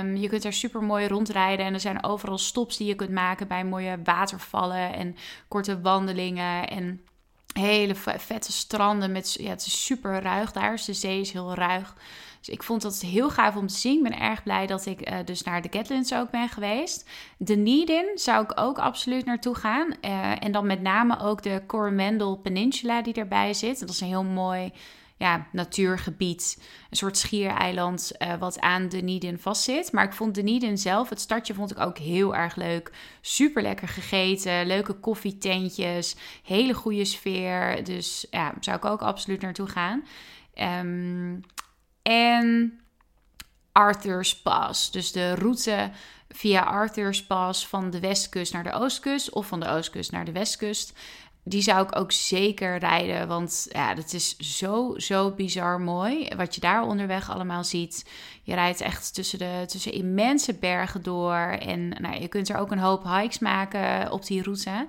Um, 0.00 0.16
je 0.16 0.28
kunt 0.28 0.44
er 0.44 0.52
super 0.52 0.82
mooi 0.82 1.08
rondrijden 1.08 1.66
en 1.66 1.74
er 1.74 1.80
zijn 1.80 2.04
overal 2.04 2.38
stops 2.38 2.76
die 2.76 2.86
je 2.86 2.94
kunt 2.94 3.10
maken 3.10 3.48
bij 3.48 3.64
mooie 3.64 3.98
watervallen 4.04 4.94
en 4.94 5.16
korte 5.48 5.80
wandelingen. 5.80 6.68
En 6.68 7.00
hele 7.58 7.94
vette 8.18 8.52
stranden 8.52 9.12
met 9.12 9.36
ja, 9.40 9.50
het 9.50 9.66
is 9.66 9.84
super 9.84 10.22
ruig 10.22 10.52
daar. 10.52 10.70
Dus 10.70 10.84
de 10.84 10.94
zee 10.94 11.20
is 11.20 11.32
heel 11.32 11.54
ruig. 11.54 11.94
Dus 12.38 12.54
ik 12.54 12.62
vond 12.62 12.82
dat 12.82 13.00
heel 13.00 13.30
gaaf 13.30 13.56
om 13.56 13.66
te 13.66 13.74
zien. 13.74 13.96
Ik 13.96 14.02
ben 14.02 14.20
erg 14.20 14.42
blij 14.42 14.66
dat 14.66 14.86
ik 14.86 15.10
uh, 15.10 15.16
dus 15.24 15.42
naar 15.42 15.62
de 15.62 15.68
Catlins 15.68 16.14
ook 16.14 16.30
ben 16.30 16.48
geweest. 16.48 17.08
De 17.36 17.56
Needin 17.56 18.10
zou 18.14 18.44
ik 18.44 18.60
ook 18.60 18.78
absoluut 18.78 19.24
naartoe 19.24 19.54
gaan. 19.54 19.94
Uh, 20.00 20.44
en 20.44 20.52
dan 20.52 20.66
met 20.66 20.82
name 20.82 21.20
ook 21.20 21.42
de 21.42 21.62
Coromandel 21.66 22.36
Peninsula 22.36 23.02
die 23.02 23.14
erbij 23.14 23.54
zit. 23.54 23.80
Dat 23.80 23.88
is 23.88 24.00
een 24.00 24.06
heel 24.06 24.24
mooi 24.24 24.72
ja, 25.24 25.46
natuurgebied, 25.52 26.62
een 26.90 26.96
soort 26.96 27.18
schiereiland 27.18 28.12
uh, 28.18 28.34
wat 28.38 28.60
aan 28.60 28.88
Dunedin 28.88 29.38
vastzit. 29.38 29.92
Maar 29.92 30.04
ik 30.04 30.12
vond 30.12 30.34
Dunedin 30.34 30.78
zelf, 30.78 31.08
het 31.08 31.20
stadje 31.20 31.54
vond 31.54 31.70
ik 31.70 31.80
ook 31.80 31.98
heel 31.98 32.34
erg 32.34 32.56
leuk. 32.56 32.92
Super 33.20 33.62
lekker 33.62 33.88
gegeten, 33.88 34.66
leuke 34.66 34.92
koffietentjes, 34.92 36.16
hele 36.42 36.74
goede 36.74 37.04
sfeer. 37.04 37.84
Dus 37.84 38.26
ja, 38.30 38.54
zou 38.60 38.76
ik 38.76 38.84
ook 38.84 39.02
absoluut 39.02 39.40
naartoe 39.40 39.66
gaan. 39.66 40.04
Um, 40.54 41.40
En 42.02 42.80
Arthur's 43.72 44.42
Pass. 44.42 44.90
Dus 44.90 45.12
de 45.12 45.34
route 45.34 45.90
via 46.28 46.62
Arthur's 46.62 47.26
Pass 47.26 47.68
van 47.68 47.90
de 47.90 48.00
westkust 48.00 48.52
naar 48.52 48.64
de 48.64 48.72
oostkust 48.72 49.30
of 49.30 49.46
van 49.46 49.60
de 49.60 49.68
oostkust 49.68 50.12
naar 50.12 50.24
de 50.24 50.32
westkust. 50.32 50.92
Die 51.46 51.62
zou 51.62 51.86
ik 51.86 51.96
ook 51.96 52.12
zeker 52.12 52.78
rijden, 52.78 53.28
want 53.28 53.66
ja, 53.70 53.94
dat 53.94 54.12
is 54.12 54.36
zo, 54.36 54.94
zo 54.96 55.30
bizar 55.30 55.80
mooi. 55.80 56.28
Wat 56.36 56.54
je 56.54 56.60
daar 56.60 56.82
onderweg 56.82 57.30
allemaal 57.30 57.64
ziet. 57.64 58.10
Je 58.42 58.54
rijdt 58.54 58.80
echt 58.80 59.14
tussen, 59.14 59.38
de, 59.38 59.64
tussen 59.66 59.92
immense 59.92 60.54
bergen 60.54 61.02
door. 61.02 61.36
En 61.60 61.88
nou, 61.88 62.20
je 62.20 62.28
kunt 62.28 62.48
er 62.48 62.56
ook 62.56 62.70
een 62.70 62.78
hoop 62.78 63.04
hikes 63.04 63.38
maken 63.38 64.12
op 64.12 64.26
die 64.26 64.42
route. 64.42 64.86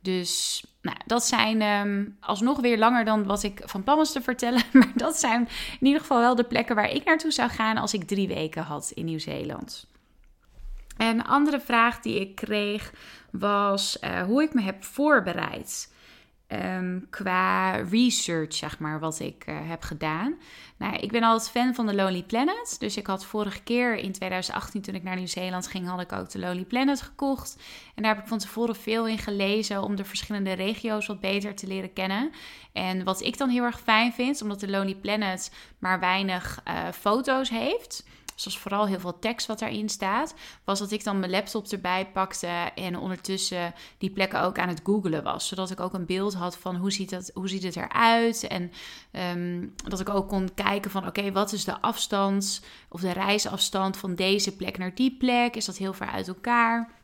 Dus 0.00 0.64
nou, 0.82 0.96
dat 1.06 1.24
zijn 1.24 1.62
um, 1.62 2.16
alsnog 2.20 2.60
weer 2.60 2.78
langer 2.78 3.04
dan 3.04 3.24
wat 3.24 3.42
ik 3.42 3.62
van 3.64 3.82
plan 3.82 3.96
was 3.96 4.12
te 4.12 4.22
vertellen. 4.22 4.62
Maar 4.72 4.92
dat 4.94 5.18
zijn 5.18 5.48
in 5.80 5.86
ieder 5.86 6.00
geval 6.00 6.18
wel 6.18 6.34
de 6.34 6.44
plekken 6.44 6.74
waar 6.74 6.90
ik 6.90 7.04
naartoe 7.04 7.30
zou 7.30 7.50
gaan 7.50 7.76
als 7.76 7.94
ik 7.94 8.04
drie 8.04 8.28
weken 8.28 8.62
had 8.62 8.90
in 8.94 9.04
Nieuw-Zeeland. 9.04 9.86
En 10.96 11.18
een 11.18 11.24
andere 11.24 11.60
vraag 11.60 12.00
die 12.00 12.20
ik 12.20 12.34
kreeg 12.34 12.92
was 13.30 13.98
uh, 14.04 14.22
hoe 14.22 14.42
ik 14.42 14.54
me 14.54 14.62
heb 14.62 14.84
voorbereid. 14.84 15.92
Um, 16.52 17.06
qua 17.10 17.70
research, 17.70 18.54
zeg 18.54 18.78
maar, 18.78 19.00
wat 19.00 19.20
ik 19.20 19.44
uh, 19.48 19.56
heb 19.62 19.82
gedaan. 19.82 20.34
Nou, 20.76 20.96
ik 20.96 21.12
ben 21.12 21.22
altijd 21.22 21.50
fan 21.50 21.74
van 21.74 21.86
de 21.86 21.94
Lonely 21.94 22.22
Planet. 22.22 22.76
Dus 22.78 22.96
ik 22.96 23.06
had 23.06 23.24
vorige 23.24 23.62
keer 23.62 23.96
in 23.96 24.12
2018, 24.12 24.82
toen 24.82 24.94
ik 24.94 25.02
naar 25.02 25.16
Nieuw-Zeeland 25.16 25.66
ging, 25.66 25.88
had 25.88 26.00
ik 26.00 26.12
ook 26.12 26.30
de 26.30 26.38
Lonely 26.38 26.64
Planet 26.64 27.02
gekocht. 27.02 27.56
En 27.94 28.02
daar 28.02 28.14
heb 28.14 28.22
ik 28.22 28.28
van 28.28 28.38
tevoren 28.38 28.76
veel 28.76 29.06
in 29.06 29.18
gelezen 29.18 29.82
om 29.82 29.96
de 29.96 30.04
verschillende 30.04 30.52
regio's 30.52 31.06
wat 31.06 31.20
beter 31.20 31.54
te 31.54 31.66
leren 31.66 31.92
kennen. 31.92 32.30
En 32.72 33.04
wat 33.04 33.20
ik 33.20 33.38
dan 33.38 33.48
heel 33.48 33.64
erg 33.64 33.80
fijn 33.80 34.12
vind, 34.12 34.42
omdat 34.42 34.60
de 34.60 34.70
Lonely 34.70 34.94
Planet 34.94 35.52
maar 35.78 36.00
weinig 36.00 36.62
uh, 36.68 36.88
foto's 36.92 37.50
heeft 37.50 38.04
zoals 38.40 38.58
vooral 38.58 38.86
heel 38.86 39.00
veel 39.00 39.18
tekst 39.18 39.46
wat 39.46 39.58
daarin 39.58 39.88
staat, 39.88 40.34
was 40.64 40.78
dat 40.78 40.90
ik 40.90 41.04
dan 41.04 41.18
mijn 41.18 41.30
laptop 41.30 41.66
erbij 41.66 42.10
pakte 42.12 42.70
en 42.74 42.98
ondertussen 42.98 43.74
die 43.98 44.10
plekken 44.10 44.42
ook 44.42 44.58
aan 44.58 44.68
het 44.68 44.80
googelen 44.84 45.22
was. 45.22 45.48
Zodat 45.48 45.70
ik 45.70 45.80
ook 45.80 45.92
een 45.92 46.06
beeld 46.06 46.34
had 46.34 46.56
van 46.58 46.76
hoe 46.76 46.92
ziet, 46.92 47.10
dat, 47.10 47.30
hoe 47.34 47.48
ziet 47.48 47.62
het 47.62 47.76
eruit. 47.76 48.46
En 48.46 48.72
um, 49.36 49.74
dat 49.88 50.00
ik 50.00 50.08
ook 50.08 50.28
kon 50.28 50.54
kijken 50.54 50.90
van 50.90 51.06
oké, 51.06 51.32
wat 51.32 51.52
is 51.52 51.64
de 51.64 51.80
afstand 51.80 52.62
of 52.88 53.00
de 53.00 53.12
reisafstand 53.12 53.96
van 53.96 54.14
deze 54.14 54.56
plek 54.56 54.78
naar 54.78 54.94
die 54.94 55.16
plek? 55.16 55.56
Is 55.56 55.64
dat 55.64 55.76
heel 55.76 55.92
ver 55.92 56.06
uit 56.06 56.28
elkaar? 56.28 56.96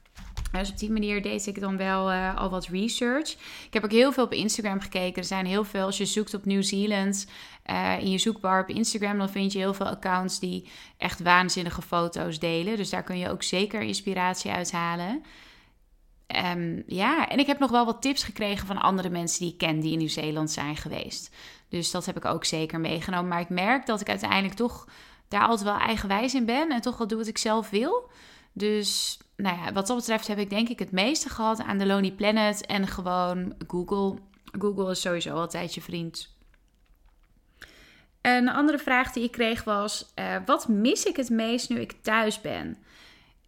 Dus 0.53 0.71
op 0.71 0.79
die 0.79 0.91
manier 0.91 1.23
deed 1.23 1.47
ik 1.47 1.61
dan 1.61 1.77
wel 1.77 2.13
uh, 2.13 2.37
al 2.37 2.51
wat 2.51 2.67
research. 2.67 3.31
Ik 3.67 3.73
heb 3.73 3.85
ook 3.85 3.91
heel 3.91 4.13
veel 4.13 4.25
op 4.25 4.33
Instagram 4.33 4.81
gekeken. 4.81 5.23
Er 5.23 5.29
zijn 5.29 5.47
heel 5.47 5.65
veel, 5.65 5.85
als 5.85 5.97
je 5.97 6.07
zoekt 6.07 6.35
op 6.35 6.45
Nieuw-Zeeland 6.45 7.27
uh, 7.71 7.99
in 8.01 8.11
je 8.11 8.19
zoekbar 8.19 8.63
op 8.63 8.69
Instagram, 8.69 9.19
dan 9.19 9.29
vind 9.29 9.53
je 9.53 9.59
heel 9.59 9.75
veel 9.75 9.87
accounts 9.87 10.39
die 10.39 10.69
echt 10.97 11.23
waanzinnige 11.23 11.83
foto's 11.83 12.39
delen. 12.39 12.77
Dus 12.77 12.91
daar 12.91 13.03
kun 13.03 13.19
je 13.19 13.31
ook 13.31 13.43
zeker 13.43 13.81
inspiratie 13.81 14.51
uit 14.51 14.73
halen. 14.73 15.23
Um, 16.57 16.83
ja, 16.87 17.29
en 17.29 17.39
ik 17.39 17.47
heb 17.47 17.59
nog 17.59 17.71
wel 17.71 17.85
wat 17.85 18.03
tips 18.03 18.23
gekregen 18.23 18.67
van 18.67 18.79
andere 18.81 19.09
mensen 19.09 19.41
die 19.41 19.53
ik 19.53 19.59
ken 19.59 19.81
die 19.81 19.93
in 19.93 19.99
Nieuw-Zeeland 19.99 20.51
zijn 20.51 20.77
geweest. 20.77 21.35
Dus 21.69 21.91
dat 21.91 22.07
heb 22.07 22.17
ik 22.17 22.25
ook 22.25 22.45
zeker 22.45 22.81
meegenomen. 22.81 23.29
Maar 23.29 23.41
ik 23.41 23.49
merk 23.49 23.87
dat 23.87 24.01
ik 24.01 24.09
uiteindelijk 24.09 24.55
toch 24.55 24.89
daar 25.29 25.47
altijd 25.47 25.69
wel 25.69 25.79
eigenwijs 25.79 26.35
in 26.35 26.45
ben 26.45 26.71
en 26.71 26.81
toch 26.81 26.99
wel 26.99 27.07
doe 27.07 27.19
wat 27.19 27.27
ik 27.27 27.39
zelf 27.39 27.71
wil. 27.71 28.11
Dus 28.53 29.19
nou 29.37 29.57
ja, 29.57 29.73
wat 29.73 29.87
dat 29.87 29.97
betreft 29.97 30.27
heb 30.27 30.39
ik 30.39 30.51
denk 30.51 30.69
ik 30.69 30.79
het 30.79 30.91
meeste 30.91 31.29
gehad 31.29 31.63
aan 31.63 31.79
de 31.79 31.87
Lonely 31.87 32.13
Planet 32.13 32.67
en 32.67 32.87
gewoon 32.87 33.55
Google. 33.67 34.19
Google 34.59 34.91
is 34.91 35.01
sowieso 35.01 35.35
altijd 35.35 35.75
je 35.75 35.81
vriend. 35.81 36.34
Een 38.25 38.49
andere 38.49 38.79
vraag 38.79 39.13
die 39.13 39.25
ik 39.25 39.33
kreeg 39.33 39.65
was: 39.65 40.13
uh, 40.15 40.37
wat 40.47 40.69
mis 40.69 41.05
ik 41.05 41.17
het 41.17 41.31
meest 41.31 41.69
nu 41.69 41.81
ik 41.81 41.93
thuis 42.03 42.41
ben? 42.41 42.77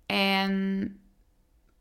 En 0.07 1.01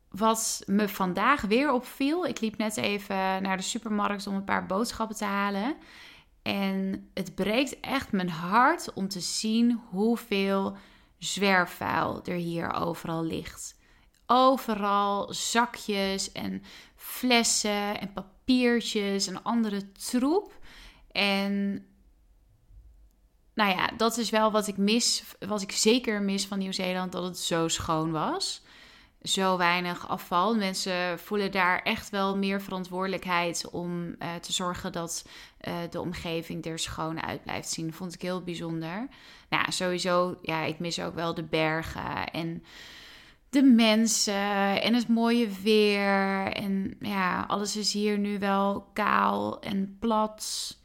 wat 0.08 0.62
me 0.66 0.88
vandaag 0.88 1.40
weer 1.40 1.72
opviel, 1.72 2.26
ik 2.26 2.40
liep 2.40 2.56
net 2.56 2.76
even 2.76 3.16
naar 3.16 3.56
de 3.56 3.62
supermarkt 3.62 4.26
om 4.26 4.34
een 4.34 4.44
paar 4.44 4.66
boodschappen 4.66 5.16
te 5.16 5.24
halen. 5.24 5.76
En 6.42 7.10
het 7.14 7.34
breekt 7.34 7.80
echt 7.80 8.12
mijn 8.12 8.30
hart 8.30 8.92
om 8.92 9.08
te 9.08 9.20
zien 9.20 9.80
hoeveel 9.90 10.76
zwerfvuil 11.18 12.20
er 12.24 12.36
hier 12.36 12.72
overal 12.72 13.24
ligt. 13.24 13.78
Overal 14.26 15.34
zakjes 15.34 16.32
en 16.32 16.62
flessen 16.94 18.00
en 18.00 18.12
papiertjes 18.12 19.26
en 19.26 19.42
andere 19.42 19.92
troep. 19.92 20.52
En 21.12 21.86
nou 23.56 23.70
ja, 23.70 23.90
dat 23.96 24.18
is 24.18 24.30
wel 24.30 24.50
wat 24.50 24.66
ik 24.66 24.76
mis, 24.76 25.24
wat 25.38 25.62
ik 25.62 25.72
zeker 25.72 26.22
mis 26.22 26.46
van 26.46 26.58
Nieuw-Zeeland, 26.58 27.12
dat 27.12 27.24
het 27.24 27.38
zo 27.38 27.68
schoon 27.68 28.10
was. 28.10 28.62
Zo 29.22 29.56
weinig 29.56 30.08
afval. 30.08 30.54
Mensen 30.54 31.18
voelen 31.18 31.52
daar 31.52 31.82
echt 31.82 32.10
wel 32.10 32.36
meer 32.36 32.62
verantwoordelijkheid 32.62 33.68
om 33.70 34.06
uh, 34.06 34.34
te 34.40 34.52
zorgen 34.52 34.92
dat 34.92 35.26
uh, 35.68 35.74
de 35.90 36.00
omgeving 36.00 36.64
er 36.64 36.78
schoon 36.78 37.22
uit 37.22 37.42
blijft 37.42 37.68
zien. 37.68 37.92
Vond 37.92 38.14
ik 38.14 38.22
heel 38.22 38.42
bijzonder. 38.42 39.08
Nou, 39.48 39.72
sowieso, 39.72 40.38
ja, 40.42 40.62
ik 40.62 40.78
mis 40.78 41.00
ook 41.00 41.14
wel 41.14 41.34
de 41.34 41.44
bergen 41.44 42.26
en 42.26 42.64
de 43.50 43.62
mensen 43.62 44.82
en 44.82 44.94
het 44.94 45.08
mooie 45.08 45.48
weer. 45.62 46.52
En 46.52 46.96
ja, 47.00 47.44
alles 47.48 47.76
is 47.76 47.92
hier 47.92 48.18
nu 48.18 48.38
wel 48.38 48.90
kaal 48.92 49.60
en 49.60 49.96
plat. 49.98 50.76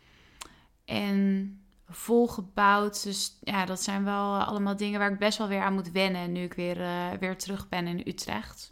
En 0.85 1.55
volgebouwd. 1.91 3.03
Dus 3.03 3.37
ja, 3.41 3.65
dat 3.65 3.83
zijn 3.83 4.03
wel 4.03 4.37
allemaal 4.37 4.75
dingen 4.75 4.99
waar 4.99 5.11
ik 5.11 5.19
best 5.19 5.37
wel 5.37 5.47
weer 5.47 5.61
aan 5.61 5.73
moet 5.73 5.91
wennen 5.91 6.31
nu 6.31 6.43
ik 6.43 6.53
weer, 6.53 6.79
uh, 6.79 7.11
weer 7.19 7.37
terug 7.37 7.69
ben 7.69 7.87
in 7.87 8.03
Utrecht. 8.05 8.71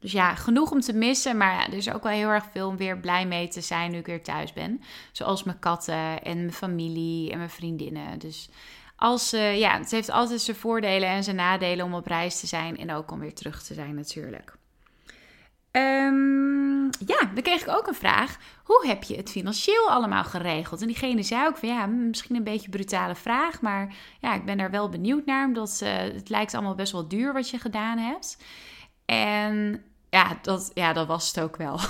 Dus 0.00 0.12
ja, 0.12 0.34
genoeg 0.34 0.70
om 0.70 0.80
te 0.80 0.92
missen, 0.92 1.36
maar 1.36 1.52
ja, 1.52 1.66
er 1.66 1.72
is 1.72 1.90
ook 1.92 2.02
wel 2.02 2.12
heel 2.12 2.28
erg 2.28 2.44
veel 2.52 2.68
om 2.68 2.76
weer 2.76 2.98
blij 2.98 3.26
mee 3.26 3.48
te 3.48 3.60
zijn 3.60 3.90
nu 3.90 3.98
ik 3.98 4.06
weer 4.06 4.22
thuis 4.22 4.52
ben. 4.52 4.82
Zoals 5.12 5.42
mijn 5.42 5.58
katten 5.58 6.22
en 6.22 6.36
mijn 6.36 6.52
familie 6.52 7.30
en 7.30 7.38
mijn 7.38 7.50
vriendinnen. 7.50 8.18
Dus 8.18 8.50
als, 8.96 9.34
uh, 9.34 9.58
ja, 9.58 9.78
het 9.78 9.90
heeft 9.90 10.10
altijd 10.10 10.40
zijn 10.40 10.56
voordelen 10.56 11.08
en 11.08 11.24
zijn 11.24 11.36
nadelen 11.36 11.86
om 11.86 11.94
op 11.94 12.06
reis 12.06 12.40
te 12.40 12.46
zijn 12.46 12.76
en 12.76 12.92
ook 12.92 13.10
om 13.10 13.18
weer 13.18 13.34
terug 13.34 13.62
te 13.62 13.74
zijn 13.74 13.94
natuurlijk. 13.94 14.57
Um, 15.78 16.90
ja, 17.06 17.18
dan 17.34 17.42
kreeg 17.42 17.60
ik 17.60 17.68
ook 17.68 17.86
een 17.86 17.94
vraag. 17.94 18.36
Hoe 18.64 18.86
heb 18.86 19.02
je 19.02 19.16
het 19.16 19.30
financieel 19.30 19.90
allemaal 19.90 20.24
geregeld? 20.24 20.80
En 20.80 20.86
diegene 20.86 21.22
zei 21.22 21.46
ook 21.46 21.56
van 21.56 21.68
ja, 21.68 21.86
misschien 21.86 22.36
een 22.36 22.44
beetje 22.44 22.70
brutale 22.70 23.14
vraag. 23.14 23.60
Maar 23.60 23.94
ja, 24.20 24.34
ik 24.34 24.44
ben 24.44 24.58
daar 24.58 24.70
wel 24.70 24.88
benieuwd 24.88 25.26
naar. 25.26 25.46
Omdat 25.46 25.80
uh, 25.82 25.96
het 25.96 26.28
lijkt 26.28 26.54
allemaal 26.54 26.74
best 26.74 26.92
wel 26.92 27.08
duur 27.08 27.32
wat 27.32 27.50
je 27.50 27.58
gedaan 27.58 27.98
hebt. 27.98 28.38
En 29.04 29.84
ja, 30.10 30.38
dat, 30.42 30.70
ja, 30.74 30.92
dat 30.92 31.06
was 31.06 31.26
het 31.26 31.40
ook 31.40 31.56
wel. 31.56 31.80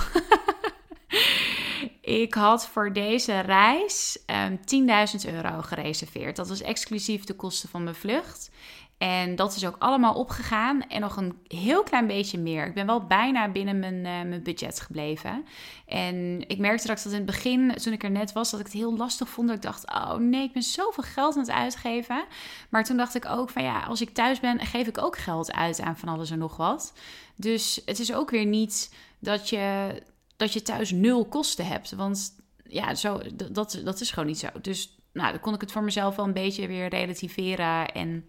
ik 2.01 2.33
had 2.33 2.67
voor 2.67 2.93
deze 2.93 3.39
reis 3.39 4.19
um, 4.25 4.59
ehm, 4.65 5.07
10.000 5.25 5.33
euro 5.33 5.61
gereserveerd. 5.61 6.35
Dat 6.35 6.49
was 6.49 6.61
exclusief 6.61 7.23
de 7.23 7.35
kosten 7.35 7.69
van 7.69 7.83
mijn 7.83 7.95
vlucht. 7.95 8.51
En 8.99 9.35
dat 9.35 9.55
is 9.55 9.65
ook 9.65 9.75
allemaal 9.79 10.13
opgegaan. 10.13 10.81
En 10.81 11.01
nog 11.01 11.17
een 11.17 11.39
heel 11.47 11.83
klein 11.83 12.07
beetje 12.07 12.39
meer. 12.39 12.65
Ik 12.65 12.73
ben 12.73 12.85
wel 12.85 13.05
bijna 13.05 13.51
binnen 13.51 13.79
mijn, 13.79 13.95
uh, 13.95 14.29
mijn 14.29 14.43
budget 14.43 14.79
gebleven. 14.79 15.45
En 15.85 16.43
ik 16.47 16.57
merkte 16.57 16.81
straks 16.81 17.03
dat 17.03 17.11
in 17.11 17.17
het 17.17 17.27
begin, 17.27 17.75
toen 17.75 17.93
ik 17.93 18.03
er 18.03 18.11
net 18.11 18.31
was, 18.31 18.51
dat 18.51 18.59
ik 18.59 18.65
het 18.65 18.75
heel 18.75 18.97
lastig 18.97 19.29
vond. 19.29 19.47
Dat 19.47 19.57
ik 19.57 19.63
dacht, 19.63 19.87
oh 19.87 20.15
nee, 20.15 20.43
ik 20.43 20.53
ben 20.53 20.61
zoveel 20.61 21.03
geld 21.03 21.33
aan 21.33 21.41
het 21.41 21.51
uitgeven. 21.51 22.25
Maar 22.69 22.83
toen 22.83 22.97
dacht 22.97 23.15
ik 23.15 23.25
ook 23.25 23.49
van 23.49 23.63
ja, 23.63 23.79
als 23.79 24.01
ik 24.01 24.09
thuis 24.09 24.39
ben, 24.39 24.59
geef 24.59 24.87
ik 24.87 24.97
ook 24.97 25.17
geld 25.17 25.51
uit 25.51 25.81
aan 25.81 25.97
van 25.97 26.09
alles 26.09 26.31
en 26.31 26.39
nog 26.39 26.57
wat. 26.57 26.93
Dus 27.35 27.81
het 27.85 27.99
is 27.99 28.13
ook 28.13 28.29
weer 28.29 28.45
niet 28.45 28.95
dat 29.19 29.49
je, 29.49 29.89
dat 30.37 30.53
je 30.53 30.61
thuis 30.61 30.91
nul 30.91 31.25
kosten 31.25 31.65
hebt. 31.65 31.91
Want 31.91 32.31
ja, 32.63 32.95
zo, 32.95 33.21
dat, 33.51 33.81
dat 33.83 34.01
is 34.01 34.11
gewoon 34.11 34.27
niet 34.27 34.39
zo. 34.39 34.47
Dus 34.61 34.97
nou, 35.13 35.31
dan 35.31 35.41
kon 35.41 35.53
ik 35.53 35.61
het 35.61 35.71
voor 35.71 35.83
mezelf 35.83 36.15
wel 36.15 36.25
een 36.25 36.33
beetje 36.33 36.67
weer 36.67 36.89
relativeren 36.89 37.91
en 37.91 38.25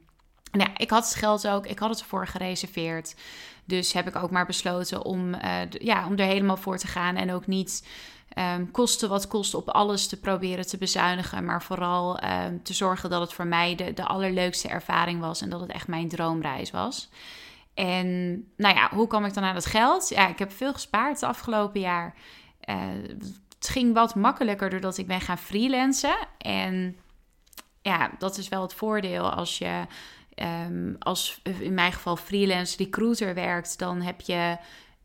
nou 0.50 0.70
ik 0.76 0.90
had 0.90 1.04
het 1.04 1.14
geld 1.14 1.48
ook, 1.48 1.66
ik 1.66 1.78
had 1.78 1.90
het 1.90 2.00
ervoor 2.00 2.26
gereserveerd. 2.26 3.14
Dus 3.64 3.92
heb 3.92 4.08
ik 4.08 4.16
ook 4.16 4.30
maar 4.30 4.46
besloten 4.46 5.04
om, 5.04 5.34
uh, 5.34 5.60
ja, 5.70 6.06
om 6.06 6.16
er 6.16 6.26
helemaal 6.26 6.56
voor 6.56 6.78
te 6.78 6.86
gaan. 6.86 7.16
En 7.16 7.32
ook 7.32 7.46
niet 7.46 7.86
um, 8.38 8.70
kosten 8.70 9.08
wat 9.08 9.26
kost 9.26 9.54
op 9.54 9.68
alles 9.68 10.06
te 10.06 10.20
proberen 10.20 10.66
te 10.66 10.78
bezuinigen. 10.78 11.44
Maar 11.44 11.62
vooral 11.62 12.24
um, 12.24 12.62
te 12.62 12.72
zorgen 12.72 13.10
dat 13.10 13.20
het 13.20 13.32
voor 13.32 13.46
mij 13.46 13.74
de, 13.74 13.92
de 13.92 14.04
allerleukste 14.04 14.68
ervaring 14.68 15.20
was. 15.20 15.40
En 15.40 15.50
dat 15.50 15.60
het 15.60 15.70
echt 15.70 15.88
mijn 15.88 16.08
droomreis 16.08 16.70
was. 16.70 17.08
En 17.74 18.30
nou 18.56 18.74
ja, 18.74 18.90
hoe 18.92 19.06
kwam 19.06 19.24
ik 19.24 19.34
dan 19.34 19.44
aan 19.44 19.54
het 19.54 19.66
geld? 19.66 20.08
Ja, 20.08 20.28
ik 20.28 20.38
heb 20.38 20.52
veel 20.52 20.72
gespaard 20.72 21.20
het 21.20 21.22
afgelopen 21.22 21.80
jaar. 21.80 22.14
Uh, 22.64 22.76
het 23.58 23.68
ging 23.68 23.94
wat 23.94 24.14
makkelijker 24.14 24.70
doordat 24.70 24.98
ik 24.98 25.06
ben 25.06 25.20
gaan 25.20 25.38
freelancen. 25.38 26.16
En 26.38 26.96
ja, 27.82 28.10
dat 28.18 28.38
is 28.38 28.48
wel 28.48 28.62
het 28.62 28.74
voordeel 28.74 29.30
als 29.30 29.58
je 29.58 29.86
um, 30.42 30.96
als 30.98 31.40
in 31.60 31.74
mijn 31.74 31.92
geval 31.92 32.16
freelance 32.16 32.76
recruiter 32.76 33.34
werkt, 33.34 33.78
dan 33.78 34.00
heb 34.00 34.20
je 34.20 34.56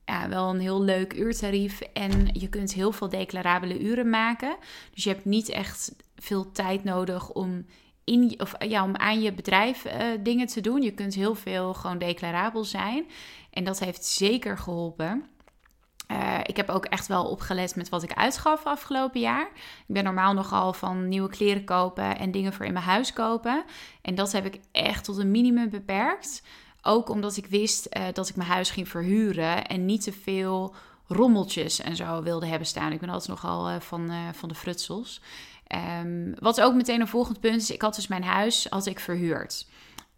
ja, 0.05 0.29
wel 0.29 0.49
een 0.49 0.59
heel 0.59 0.81
leuk 0.81 1.13
uurtarief 1.13 1.81
en 1.81 2.29
je 2.33 2.49
kunt 2.49 2.73
heel 2.73 2.91
veel 2.91 3.09
declarabele 3.09 3.79
uren 3.79 4.09
maken. 4.09 4.55
Dus 4.93 5.03
je 5.03 5.09
hebt 5.09 5.25
niet 5.25 5.49
echt 5.49 5.95
veel 6.15 6.51
tijd 6.51 6.83
nodig 6.83 7.29
om 7.29 7.65
in, 8.03 8.35
of, 8.37 8.53
ja, 8.67 8.83
om 8.83 8.95
aan 8.95 9.21
je 9.21 9.33
bedrijf 9.33 9.85
uh, 9.85 9.93
dingen 10.19 10.47
te 10.47 10.61
doen. 10.61 10.81
Je 10.81 10.91
kunt 10.91 11.13
heel 11.13 11.35
veel 11.35 11.73
gewoon 11.73 11.97
declarabel 11.97 12.63
zijn. 12.63 13.05
En 13.49 13.63
dat 13.63 13.79
heeft 13.79 14.05
zeker 14.05 14.57
geholpen. 14.57 15.25
Uh, 16.07 16.39
ik 16.43 16.57
heb 16.57 16.69
ook 16.69 16.85
echt 16.85 17.07
wel 17.07 17.25
opgelet 17.25 17.75
met 17.75 17.89
wat 17.89 18.03
ik 18.03 18.13
uitgaf 18.13 18.65
afgelopen 18.65 19.19
jaar. 19.19 19.47
Ik 19.87 19.93
ben 19.93 20.03
normaal 20.03 20.33
nogal 20.33 20.73
van 20.73 21.07
nieuwe 21.07 21.29
kleren 21.29 21.63
kopen 21.63 22.17
en 22.17 22.31
dingen 22.31 22.53
voor 22.53 22.65
in 22.65 22.73
mijn 22.73 22.85
huis 22.85 23.13
kopen. 23.13 23.63
En 24.01 24.15
dat 24.15 24.31
heb 24.31 24.45
ik 24.45 24.59
echt 24.71 25.03
tot 25.03 25.17
een 25.17 25.31
minimum 25.31 25.69
beperkt. 25.69 26.43
Ook 26.81 27.09
omdat 27.09 27.37
ik 27.37 27.45
wist 27.45 27.87
uh, 27.89 28.03
dat 28.13 28.29
ik 28.29 28.35
mijn 28.35 28.49
huis 28.49 28.69
ging 28.69 28.89
verhuren 28.89 29.65
en 29.65 29.85
niet 29.85 30.03
te 30.03 30.11
veel 30.11 30.75
rommeltjes 31.07 31.81
en 31.81 31.95
zo 31.95 32.23
wilde 32.23 32.45
hebben 32.45 32.67
staan. 32.67 32.91
Ik 32.91 32.99
ben 32.99 33.09
altijd 33.09 33.29
nogal 33.29 33.69
uh, 33.69 33.79
van, 33.79 34.11
van 34.33 34.49
de 34.49 34.55
frutsels. 34.55 35.21
Um, 36.01 36.33
wat 36.39 36.61
ook 36.61 36.73
meteen 36.73 37.01
een 37.01 37.07
volgend 37.07 37.39
punt 37.39 37.61
is, 37.61 37.71
ik 37.71 37.81
had 37.81 37.95
dus 37.95 38.07
mijn 38.07 38.23
huis 38.23 38.69
als 38.69 38.87
ik 38.87 38.99
verhuurd. 38.99 39.67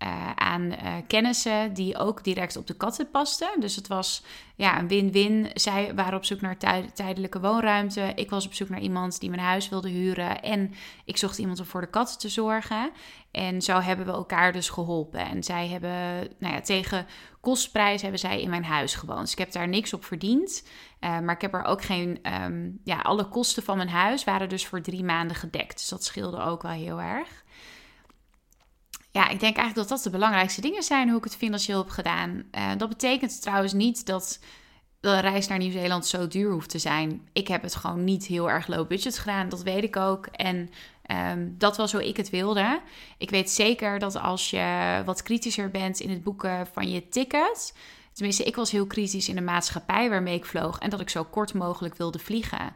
Uh, 0.04 0.32
aan 0.36 0.62
uh, 0.62 0.94
kennissen 1.08 1.74
die 1.74 1.98
ook 1.98 2.24
direct 2.24 2.56
op 2.56 2.68
de 2.68 2.74
katten 2.74 3.10
pasten. 3.10 3.60
Dus 3.60 3.76
het 3.76 3.88
was 3.88 4.24
ja, 4.56 4.80
een 4.80 4.88
win-win. 4.88 5.50
Zij 5.54 5.96
waren 5.96 6.18
op 6.18 6.26
zoek 6.26 6.42
naar 6.42 6.58
tijdelijke 6.94 7.40
woonruimte. 7.40 8.12
Ik 8.16 8.30
was 8.30 8.46
op 8.46 8.54
zoek 8.54 8.70
naar 8.70 8.80
iemand 8.80 9.20
die 9.20 9.30
mijn 9.30 9.42
huis 9.42 9.70
wilde 9.70 9.90
huren. 9.90 10.42
En 10.42 10.74
ik 11.06 11.18
zocht 11.18 11.38
iemand 11.38 11.60
om 11.60 11.66
voor 11.66 11.82
de 11.82 11.90
katten 11.90 12.18
te 12.18 12.30
zorgen. 12.30 12.92
En 13.32 13.62
zo 13.62 13.80
hebben 13.80 14.06
we 14.06 14.12
elkaar 14.12 14.52
dus 14.52 14.70
geholpen. 14.70 15.20
En 15.20 15.44
zij 15.44 15.68
hebben, 15.68 16.28
nou 16.40 16.54
ja, 16.54 16.62
tegen 16.62 17.06
kostprijs 17.40 18.02
hebben 18.02 18.20
zij 18.20 18.42
in 18.42 18.50
mijn 18.50 18.66
huis 18.66 18.96
gewoond. 18.96 19.22
Dus 19.22 19.32
ik 19.32 19.38
heb 19.38 19.52
daar 19.52 19.68
niks 19.68 19.94
op 19.94 20.06
verdiend. 20.06 20.68
Uh, 21.02 21.20
maar 21.20 21.36
ik 21.36 21.42
heb 21.42 21.54
er 21.54 21.64
ook 21.64 21.84
geen, 21.84 22.20
um, 22.44 22.80
ja, 22.84 23.00
alle 23.00 23.28
kosten 23.28 23.64
van 23.64 23.78
mijn 23.78 23.90
huis 23.90 24.24
waren 24.24 24.50
dus 24.50 24.68
voor 24.68 24.82
drie 24.82 25.04
maanden 25.04 25.36
gedekt. 25.36 25.78
Dus 25.78 25.88
dat 25.88 26.04
scheelde 26.04 26.42
ook 26.42 26.62
wel 26.62 26.72
heel 26.72 27.02
erg 27.02 27.46
ja, 29.18 29.30
ik 29.30 29.40
denk 29.40 29.58
eigenlijk 29.58 29.76
dat 29.76 29.98
dat 29.98 30.04
de 30.04 30.18
belangrijkste 30.18 30.62
dingen 30.62 30.84
zijn 30.84 31.10
hoe 31.10 31.18
ik 31.18 31.24
het 31.24 31.36
financieel 31.36 31.78
heb 31.78 31.90
gedaan. 31.90 32.44
Uh, 32.52 32.72
dat 32.78 32.90
betekent 32.90 33.42
trouwens 33.42 33.74
niet 33.74 34.06
dat 34.06 34.40
de 35.00 35.20
reis 35.20 35.48
naar 35.48 35.58
Nieuw-Zeeland 35.58 36.06
zo 36.06 36.28
duur 36.28 36.52
hoeft 36.52 36.70
te 36.70 36.80
zijn. 36.80 37.28
Ik 37.34 37.48
heb 37.48 37.62
het 37.62 37.76
gewoon 37.76 38.04
niet 38.04 38.26
heel 38.26 38.50
erg 38.50 38.68
low 38.68 38.88
budget 38.88 39.18
gedaan, 39.18 39.50
dat 39.50 39.64
weet 39.64 39.84
ik 39.84 39.96
ook. 39.96 40.26
En 40.26 40.70
um, 41.32 41.56
dat 41.58 41.78
was 41.78 41.92
hoe 41.92 42.08
ik 42.08 42.18
het 42.18 42.30
wilde. 42.30 42.82
Ik 43.18 43.30
weet 43.30 43.50
zeker 43.50 44.00
dat 44.00 44.16
als 44.16 44.50
je 44.50 45.02
wat 45.06 45.24
kritischer 45.24 45.72
bent 45.72 46.00
in 46.00 46.10
het 46.10 46.24
boeken 46.24 46.68
van 46.72 46.90
je 46.90 47.10
ticket. 47.10 47.74
Tenminste, 48.14 48.44
ik 48.44 48.56
was 48.56 48.72
heel 48.72 48.88
kritisch 48.88 49.30
in 49.30 49.36
de 49.36 49.42
maatschappij 49.42 50.10
waarmee 50.10 50.36
ik 50.36 50.46
vloog 50.46 50.80
en 50.80 50.90
dat 50.90 51.00
ik 51.00 51.10
zo 51.10 51.24
kort 51.24 51.54
mogelijk 51.54 51.96
wilde 51.96 52.20
vliegen. 52.20 52.74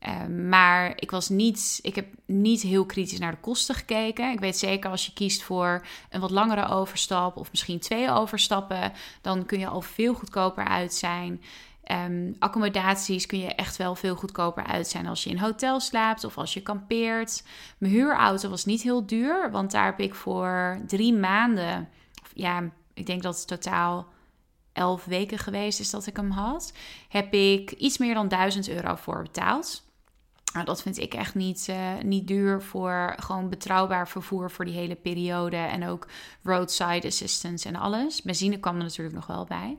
Ehm, 0.00 0.48
maar 0.48 0.92
ik 0.96 1.10
was 1.10 1.28
niet, 1.28 1.78
ik 1.82 1.94
heb 1.94 2.06
niet 2.26 2.62
heel 2.62 2.86
kritisch 2.86 3.18
naar 3.18 3.30
de 3.30 3.40
kosten 3.40 3.74
gekeken. 3.74 4.32
Ik 4.32 4.40
weet 4.40 4.58
zeker 4.58 4.90
als 4.90 5.06
je 5.06 5.12
kiest 5.12 5.42
voor 5.42 5.86
een 6.10 6.20
wat 6.20 6.30
langere 6.30 6.68
overstap 6.68 7.36
of 7.36 7.50
misschien 7.50 7.78
twee 7.80 8.10
overstappen, 8.10 8.92
dan 9.20 9.46
kun 9.46 9.58
je 9.58 9.66
al 9.66 9.80
veel 9.80 10.14
goedkoper 10.14 10.64
uit 10.64 10.94
zijn. 10.94 11.42
Um, 11.90 12.36
accommodaties 12.38 13.26
kun 13.26 13.38
je 13.38 13.54
echt 13.54 13.76
wel 13.76 13.94
veel 13.94 14.14
goedkoper 14.14 14.64
uit 14.64 14.88
zijn 14.88 15.06
als 15.06 15.24
je 15.24 15.30
in 15.30 15.38
hotel 15.38 15.80
slaapt 15.80 16.24
of 16.24 16.38
als 16.38 16.54
je 16.54 16.62
kampeert. 16.62 17.44
Mijn 17.78 17.92
huurauto 17.92 18.48
was 18.48 18.64
niet 18.64 18.82
heel 18.82 19.06
duur, 19.06 19.50
want 19.50 19.70
daar 19.70 19.84
heb 19.84 20.00
ik 20.00 20.14
voor 20.14 20.80
drie 20.86 21.14
maanden, 21.14 21.88
ja, 22.34 22.70
ik 22.94 23.06
denk 23.06 23.22
dat 23.22 23.38
het 23.38 23.46
totaal 23.46 24.06
elf 24.72 25.04
weken 25.04 25.38
geweest 25.38 25.80
is 25.80 25.90
dat 25.90 26.06
ik 26.06 26.16
hem 26.16 26.30
had, 26.30 26.72
heb 27.08 27.34
ik 27.34 27.70
iets 27.70 27.98
meer 27.98 28.14
dan 28.14 28.28
1000 28.28 28.68
euro 28.68 28.94
voor 28.94 29.22
betaald. 29.22 29.88
Nou, 30.52 30.64
dat 30.64 30.82
vind 30.82 30.98
ik 30.98 31.14
echt 31.14 31.34
niet, 31.34 31.66
uh, 31.70 31.98
niet 32.02 32.26
duur 32.26 32.62
voor 32.62 33.14
gewoon 33.16 33.48
betrouwbaar 33.48 34.08
vervoer 34.08 34.50
voor 34.50 34.64
die 34.64 34.74
hele 34.74 34.94
periode. 34.94 35.56
En 35.56 35.86
ook 35.86 36.06
roadside 36.42 37.06
assistance 37.06 37.68
en 37.68 37.76
alles. 37.76 38.22
Benzine 38.22 38.58
kwam 38.58 38.76
er 38.76 38.82
natuurlijk 38.82 39.16
nog 39.16 39.26
wel 39.26 39.44
bij. 39.44 39.78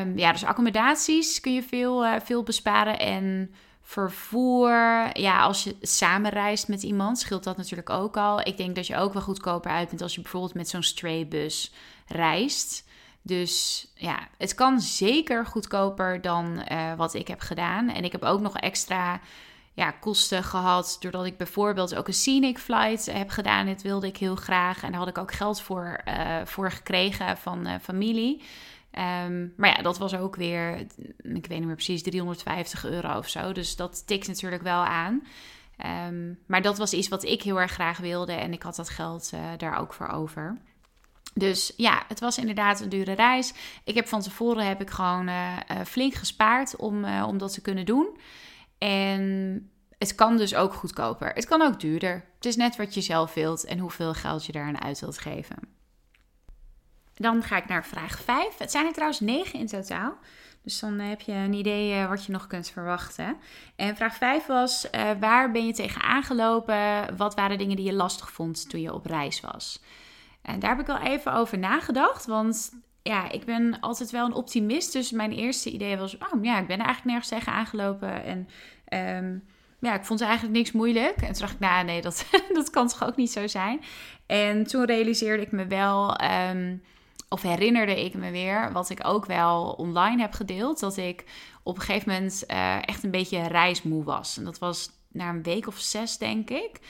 Um, 0.00 0.18
ja, 0.18 0.32
dus 0.32 0.44
accommodaties 0.44 1.40
kun 1.40 1.54
je 1.54 1.62
veel, 1.62 2.04
uh, 2.04 2.14
veel 2.22 2.42
besparen. 2.42 2.98
En 2.98 3.54
vervoer, 3.82 4.70
ja, 5.18 5.42
als 5.42 5.64
je 5.64 5.76
samen 5.80 6.30
reist 6.30 6.68
met 6.68 6.82
iemand, 6.82 7.18
scheelt 7.18 7.44
dat 7.44 7.56
natuurlijk 7.56 7.90
ook 7.90 8.16
al. 8.16 8.40
Ik 8.40 8.56
denk 8.56 8.74
dat 8.74 8.86
je 8.86 8.96
ook 8.96 9.12
wel 9.12 9.22
goedkoper 9.22 9.70
uit 9.70 9.88
bent 9.88 10.02
als 10.02 10.14
je 10.14 10.20
bijvoorbeeld 10.20 10.54
met 10.54 10.68
zo'n 10.68 10.82
straybus 10.82 11.72
reist. 12.06 12.84
Dus 13.22 13.86
ja, 13.94 14.28
het 14.38 14.54
kan 14.54 14.80
zeker 14.80 15.46
goedkoper 15.46 16.20
dan 16.20 16.66
uh, 16.72 16.94
wat 16.94 17.14
ik 17.14 17.28
heb 17.28 17.40
gedaan. 17.40 17.88
En 17.88 18.04
ik 18.04 18.12
heb 18.12 18.22
ook 18.22 18.40
nog 18.40 18.56
extra 18.56 19.20
ja, 19.72 19.90
kosten 19.90 20.44
gehad. 20.44 20.96
Doordat 21.00 21.24
ik 21.24 21.36
bijvoorbeeld 21.36 21.94
ook 21.94 22.06
een 22.06 22.14
scenic 22.14 22.58
flight 22.58 23.06
heb 23.06 23.30
gedaan. 23.30 23.66
Dit 23.66 23.82
wilde 23.82 24.06
ik 24.06 24.16
heel 24.16 24.36
graag. 24.36 24.82
En 24.82 24.90
daar 24.90 25.00
had 25.00 25.08
ik 25.08 25.18
ook 25.18 25.32
geld 25.32 25.60
voor, 25.60 26.00
uh, 26.08 26.36
voor 26.44 26.70
gekregen 26.70 27.36
van 27.36 27.80
familie. 27.80 28.42
Um, 29.26 29.52
maar 29.56 29.76
ja, 29.76 29.82
dat 29.82 29.98
was 29.98 30.14
ook 30.14 30.36
weer, 30.36 30.78
ik 31.22 31.46
weet 31.46 31.48
niet 31.48 31.64
meer 31.64 31.74
precies, 31.74 32.02
350 32.02 32.84
euro 32.84 33.18
of 33.18 33.28
zo. 33.28 33.52
Dus 33.52 33.76
dat 33.76 34.06
tikt 34.06 34.26
natuurlijk 34.26 34.62
wel 34.62 34.84
aan. 34.84 35.26
Um, 36.06 36.38
maar 36.46 36.62
dat 36.62 36.78
was 36.78 36.92
iets 36.92 37.08
wat 37.08 37.24
ik 37.24 37.42
heel 37.42 37.60
erg 37.60 37.72
graag 37.72 37.98
wilde. 37.98 38.32
En 38.32 38.52
ik 38.52 38.62
had 38.62 38.76
dat 38.76 38.88
geld 38.88 39.32
daar 39.56 39.78
ook 39.78 39.92
voor 39.92 40.08
over. 40.08 40.58
Dus 41.34 41.72
ja, 41.76 42.02
het 42.08 42.20
was 42.20 42.38
inderdaad 42.38 42.80
een 42.80 42.88
dure 42.88 43.12
reis. 43.12 43.52
Ik 43.84 43.94
heb 43.94 44.08
van 44.08 44.20
tevoren 44.20 44.66
heb 44.66 44.80
ik 44.80 44.90
gewoon 44.90 45.28
uh, 45.28 45.56
flink 45.86 46.14
gespaard 46.14 46.76
om, 46.76 47.04
uh, 47.04 47.24
om 47.28 47.38
dat 47.38 47.52
te 47.52 47.60
kunnen 47.60 47.86
doen. 47.86 48.18
En 48.78 49.70
het 49.98 50.14
kan 50.14 50.36
dus 50.36 50.54
ook 50.54 50.74
goedkoper. 50.74 51.32
Het 51.32 51.46
kan 51.46 51.62
ook 51.62 51.80
duurder. 51.80 52.24
Het 52.34 52.44
is 52.44 52.56
net 52.56 52.76
wat 52.76 52.94
je 52.94 53.00
zelf 53.00 53.34
wilt 53.34 53.64
en 53.64 53.78
hoeveel 53.78 54.14
geld 54.14 54.46
je 54.46 54.52
daaraan 54.52 54.82
uit 54.82 55.00
wilt 55.00 55.18
geven. 55.18 55.56
Dan 57.14 57.42
ga 57.42 57.56
ik 57.56 57.68
naar 57.68 57.84
vraag 57.84 58.20
5. 58.20 58.58
Het 58.58 58.70
zijn 58.70 58.86
er 58.86 58.92
trouwens 58.92 59.20
9 59.20 59.58
in 59.58 59.66
totaal. 59.66 60.16
Dus 60.62 60.78
dan 60.78 60.98
heb 60.98 61.20
je 61.20 61.32
een 61.32 61.52
idee 61.52 62.06
wat 62.06 62.24
je 62.24 62.32
nog 62.32 62.46
kunt 62.46 62.70
verwachten. 62.70 63.36
En 63.76 63.96
vraag 63.96 64.16
5 64.16 64.46
was: 64.46 64.86
waar 65.20 65.50
ben 65.50 65.66
je 65.66 65.72
tegen 65.72 66.02
aangelopen? 66.02 67.16
Wat 67.16 67.34
waren 67.34 67.58
dingen 67.58 67.76
die 67.76 67.84
je 67.84 67.92
lastig 67.92 68.32
vond 68.32 68.70
toen 68.70 68.80
je 68.80 68.94
op 68.94 69.06
reis 69.06 69.40
was? 69.40 69.82
En 70.42 70.58
daar 70.58 70.70
heb 70.70 70.80
ik 70.80 70.86
wel 70.86 70.98
even 70.98 71.32
over 71.32 71.58
nagedacht. 71.58 72.26
Want 72.26 72.70
ja, 73.02 73.30
ik 73.30 73.44
ben 73.44 73.80
altijd 73.80 74.10
wel 74.10 74.26
een 74.26 74.34
optimist. 74.34 74.92
Dus 74.92 75.10
mijn 75.10 75.32
eerste 75.32 75.70
idee 75.70 75.96
was: 75.96 76.16
oh 76.18 76.44
ja, 76.44 76.58
ik 76.58 76.66
ben 76.66 76.78
er 76.78 76.84
eigenlijk 76.84 77.04
nergens 77.04 77.28
tegen 77.28 77.52
aangelopen. 77.52 78.24
En 78.24 78.48
um, 79.16 79.44
ja, 79.80 79.94
ik 79.94 80.04
vond 80.04 80.20
eigenlijk 80.20 80.54
niks 80.56 80.72
moeilijk. 80.72 81.16
En 81.16 81.32
toen 81.32 81.40
dacht 81.40 81.52
ik, 81.52 81.58
nou 81.58 81.84
nee, 81.84 82.00
dat, 82.00 82.26
dat 82.52 82.70
kan 82.70 82.88
toch 82.88 83.04
ook 83.04 83.16
niet 83.16 83.32
zo 83.32 83.46
zijn. 83.46 83.80
En 84.26 84.64
toen 84.64 84.84
realiseerde 84.84 85.42
ik 85.42 85.52
me 85.52 85.66
wel, 85.66 86.20
um, 86.50 86.82
of 87.28 87.42
herinnerde 87.42 88.04
ik 88.04 88.14
me 88.14 88.30
weer, 88.30 88.72
wat 88.72 88.90
ik 88.90 89.06
ook 89.06 89.26
wel 89.26 89.72
online 89.72 90.20
heb 90.20 90.32
gedeeld. 90.32 90.80
Dat 90.80 90.96
ik 90.96 91.24
op 91.62 91.76
een 91.76 91.82
gegeven 91.82 92.12
moment 92.12 92.44
uh, 92.50 92.76
echt 92.88 93.02
een 93.02 93.10
beetje 93.10 93.48
reismoe 93.48 94.04
was. 94.04 94.36
En 94.36 94.44
dat 94.44 94.58
was 94.58 94.90
na 95.08 95.28
een 95.28 95.42
week 95.42 95.66
of 95.66 95.78
zes, 95.78 96.18
denk 96.18 96.50
ik. 96.50 96.80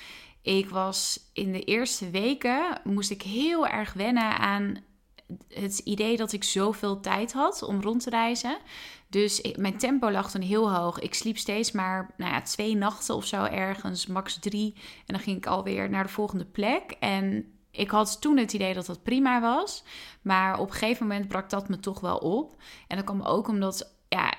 Ik 0.42 0.68
was 0.68 1.30
in 1.32 1.52
de 1.52 1.64
eerste 1.64 2.10
weken 2.10 2.80
moest 2.84 3.10
ik 3.10 3.22
heel 3.22 3.66
erg 3.66 3.92
wennen 3.92 4.38
aan 4.38 4.84
het 5.48 5.78
idee 5.78 6.16
dat 6.16 6.32
ik 6.32 6.44
zoveel 6.44 7.00
tijd 7.00 7.32
had 7.32 7.62
om 7.62 7.80
rond 7.80 8.02
te 8.02 8.10
reizen. 8.10 8.58
Dus 9.08 9.40
mijn 9.56 9.78
tempo 9.78 10.10
lag 10.10 10.30
toen 10.30 10.42
heel 10.42 10.74
hoog. 10.74 10.98
Ik 10.98 11.14
sliep 11.14 11.38
steeds 11.38 11.72
maar 11.72 12.14
nou 12.16 12.32
ja, 12.32 12.40
twee 12.40 12.76
nachten 12.76 13.14
of 13.14 13.26
zo 13.26 13.44
ergens, 13.44 14.06
max 14.06 14.38
drie. 14.38 14.72
En 14.76 15.14
dan 15.14 15.18
ging 15.18 15.36
ik 15.36 15.46
alweer 15.46 15.90
naar 15.90 16.04
de 16.04 16.12
volgende 16.12 16.44
plek. 16.44 16.96
En 17.00 17.52
ik 17.70 17.90
had 17.90 18.20
toen 18.20 18.36
het 18.36 18.52
idee 18.52 18.74
dat 18.74 18.86
dat 18.86 19.02
prima 19.02 19.40
was. 19.40 19.84
Maar 20.22 20.58
op 20.58 20.68
een 20.68 20.74
gegeven 20.74 21.06
moment 21.06 21.28
brak 21.28 21.50
dat 21.50 21.68
me 21.68 21.80
toch 21.80 22.00
wel 22.00 22.16
op. 22.16 22.56
En 22.88 22.96
dat 22.96 23.04
kwam 23.04 23.22
ook 23.22 23.48
omdat, 23.48 23.96
ja, 24.08 24.34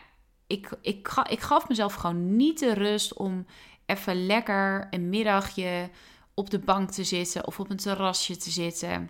ik, 0.47 0.77
ik, 0.81 1.23
ik 1.29 1.39
gaf 1.39 1.69
mezelf 1.69 1.93
gewoon 1.93 2.35
niet 2.35 2.59
de 2.59 2.73
rust 2.73 3.13
om 3.13 3.45
even 3.85 4.25
lekker 4.25 4.87
een 4.89 5.09
middagje 5.09 5.89
op 6.33 6.49
de 6.49 6.59
bank 6.59 6.91
te 6.91 7.03
zitten 7.03 7.47
of 7.47 7.59
op 7.59 7.69
een 7.69 7.77
terrasje 7.77 8.37
te 8.37 8.49
zitten. 8.49 9.09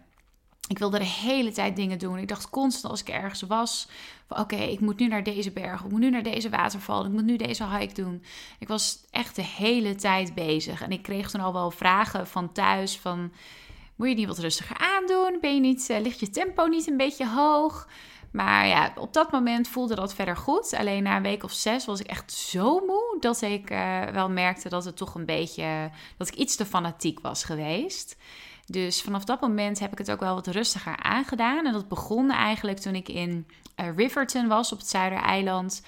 Ik 0.67 0.79
wilde 0.79 0.97
de 0.97 1.05
hele 1.05 1.51
tijd 1.51 1.75
dingen 1.75 1.99
doen. 1.99 2.17
Ik 2.17 2.27
dacht 2.27 2.49
constant 2.49 2.91
als 2.91 3.01
ik 3.01 3.09
ergens 3.09 3.41
was: 3.41 3.87
oké, 4.29 4.55
ik 4.55 4.79
moet 4.79 4.99
nu 4.99 5.07
naar 5.07 5.23
deze 5.23 5.51
berg, 5.51 5.83
ik 5.83 5.91
moet 5.91 5.99
nu 5.99 6.09
naar 6.09 6.23
deze 6.23 6.49
waterval, 6.49 7.05
ik 7.05 7.11
moet 7.11 7.25
nu 7.25 7.35
deze 7.37 7.67
hike 7.67 7.93
doen. 7.93 8.23
Ik 8.59 8.67
was 8.67 9.05
echt 9.09 9.35
de 9.35 9.43
hele 9.43 9.95
tijd 9.95 10.33
bezig. 10.33 10.81
En 10.81 10.91
ik 10.91 11.01
kreeg 11.01 11.29
toen 11.29 11.41
al 11.41 11.53
wel 11.53 11.71
vragen 11.71 12.27
van 12.27 12.51
thuis: 12.51 12.97
van, 12.97 13.31
moet 13.95 14.07
je 14.07 14.15
niet 14.15 14.27
wat 14.27 14.39
rustiger 14.39 14.77
aandoen? 14.77 15.37
Ben 15.41 15.53
je 15.53 15.61
niet, 15.61 15.87
uh, 15.91 15.99
ligt 16.01 16.19
je 16.19 16.29
tempo 16.29 16.65
niet 16.65 16.87
een 16.87 16.97
beetje 16.97 17.27
hoog? 17.27 17.87
Maar 18.33 18.67
ja, 18.67 18.93
op 18.95 19.13
dat 19.13 19.31
moment 19.31 19.67
voelde 19.67 19.95
dat 19.95 20.13
verder 20.13 20.37
goed. 20.37 20.73
Alleen 20.73 21.03
na 21.03 21.15
een 21.15 21.21
week 21.21 21.43
of 21.43 21.51
zes 21.51 21.85
was 21.85 21.99
ik 21.99 22.07
echt 22.07 22.31
zo 22.31 22.79
moe 22.79 23.17
dat 23.19 23.41
ik 23.41 23.71
uh, 23.71 24.01
wel 24.01 24.29
merkte 24.29 24.69
dat 24.69 24.85
het 24.85 24.97
toch 24.97 25.15
een 25.15 25.25
beetje. 25.25 25.89
dat 26.17 26.27
ik 26.27 26.33
iets 26.33 26.55
te 26.55 26.65
fanatiek 26.65 27.19
was 27.19 27.43
geweest. 27.43 28.17
Dus 28.65 29.01
vanaf 29.01 29.23
dat 29.23 29.41
moment 29.41 29.79
heb 29.79 29.91
ik 29.91 29.97
het 29.97 30.11
ook 30.11 30.19
wel 30.19 30.35
wat 30.35 30.47
rustiger 30.47 30.97
aangedaan. 30.97 31.65
En 31.65 31.73
dat 31.73 31.87
begon 31.87 32.31
eigenlijk 32.31 32.79
toen 32.79 32.95
ik 32.95 33.09
in 33.09 33.47
uh, 33.79 33.95
Riverton 33.95 34.47
was 34.47 34.71
op 34.71 34.77
het 34.77 34.89
Zuidereiland. 34.89 35.83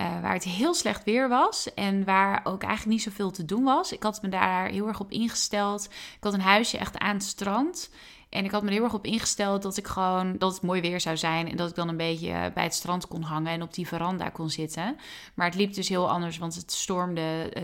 Uh, 0.00 0.20
waar 0.20 0.32
het 0.32 0.44
heel 0.44 0.74
slecht 0.74 1.04
weer 1.04 1.28
was 1.28 1.74
en 1.74 2.04
waar 2.04 2.40
ook 2.44 2.62
eigenlijk 2.62 2.92
niet 2.92 3.02
zoveel 3.02 3.30
te 3.30 3.44
doen 3.44 3.64
was. 3.64 3.92
Ik 3.92 4.02
had 4.02 4.22
me 4.22 4.28
daar 4.28 4.68
heel 4.68 4.86
erg 4.86 5.00
op 5.00 5.10
ingesteld. 5.10 5.84
Ik 5.84 6.24
had 6.24 6.34
een 6.34 6.40
huisje 6.40 6.78
echt 6.78 6.98
aan 6.98 7.14
het 7.14 7.24
strand. 7.24 7.90
En 8.28 8.44
ik 8.44 8.50
had 8.50 8.62
me 8.62 8.70
heel 8.70 8.84
erg 8.84 8.94
op 8.94 9.04
ingesteld 9.04 9.62
dat 9.62 9.76
ik 9.76 9.86
gewoon 9.86 10.38
dat 10.38 10.52
het 10.52 10.62
mooi 10.62 10.80
weer 10.80 11.00
zou 11.00 11.16
zijn. 11.16 11.48
En 11.50 11.56
dat 11.56 11.68
ik 11.68 11.74
dan 11.74 11.88
een 11.88 11.96
beetje 11.96 12.50
bij 12.54 12.62
het 12.62 12.74
strand 12.74 13.08
kon 13.08 13.22
hangen 13.22 13.52
en 13.52 13.62
op 13.62 13.74
die 13.74 13.86
veranda 13.86 14.28
kon 14.28 14.50
zitten. 14.50 14.96
Maar 15.34 15.46
het 15.46 15.54
liep 15.54 15.74
dus 15.74 15.88
heel 15.88 16.10
anders, 16.10 16.38
want 16.38 16.54
het 16.54 16.72
stormde 16.72 17.52
uh, 17.56 17.62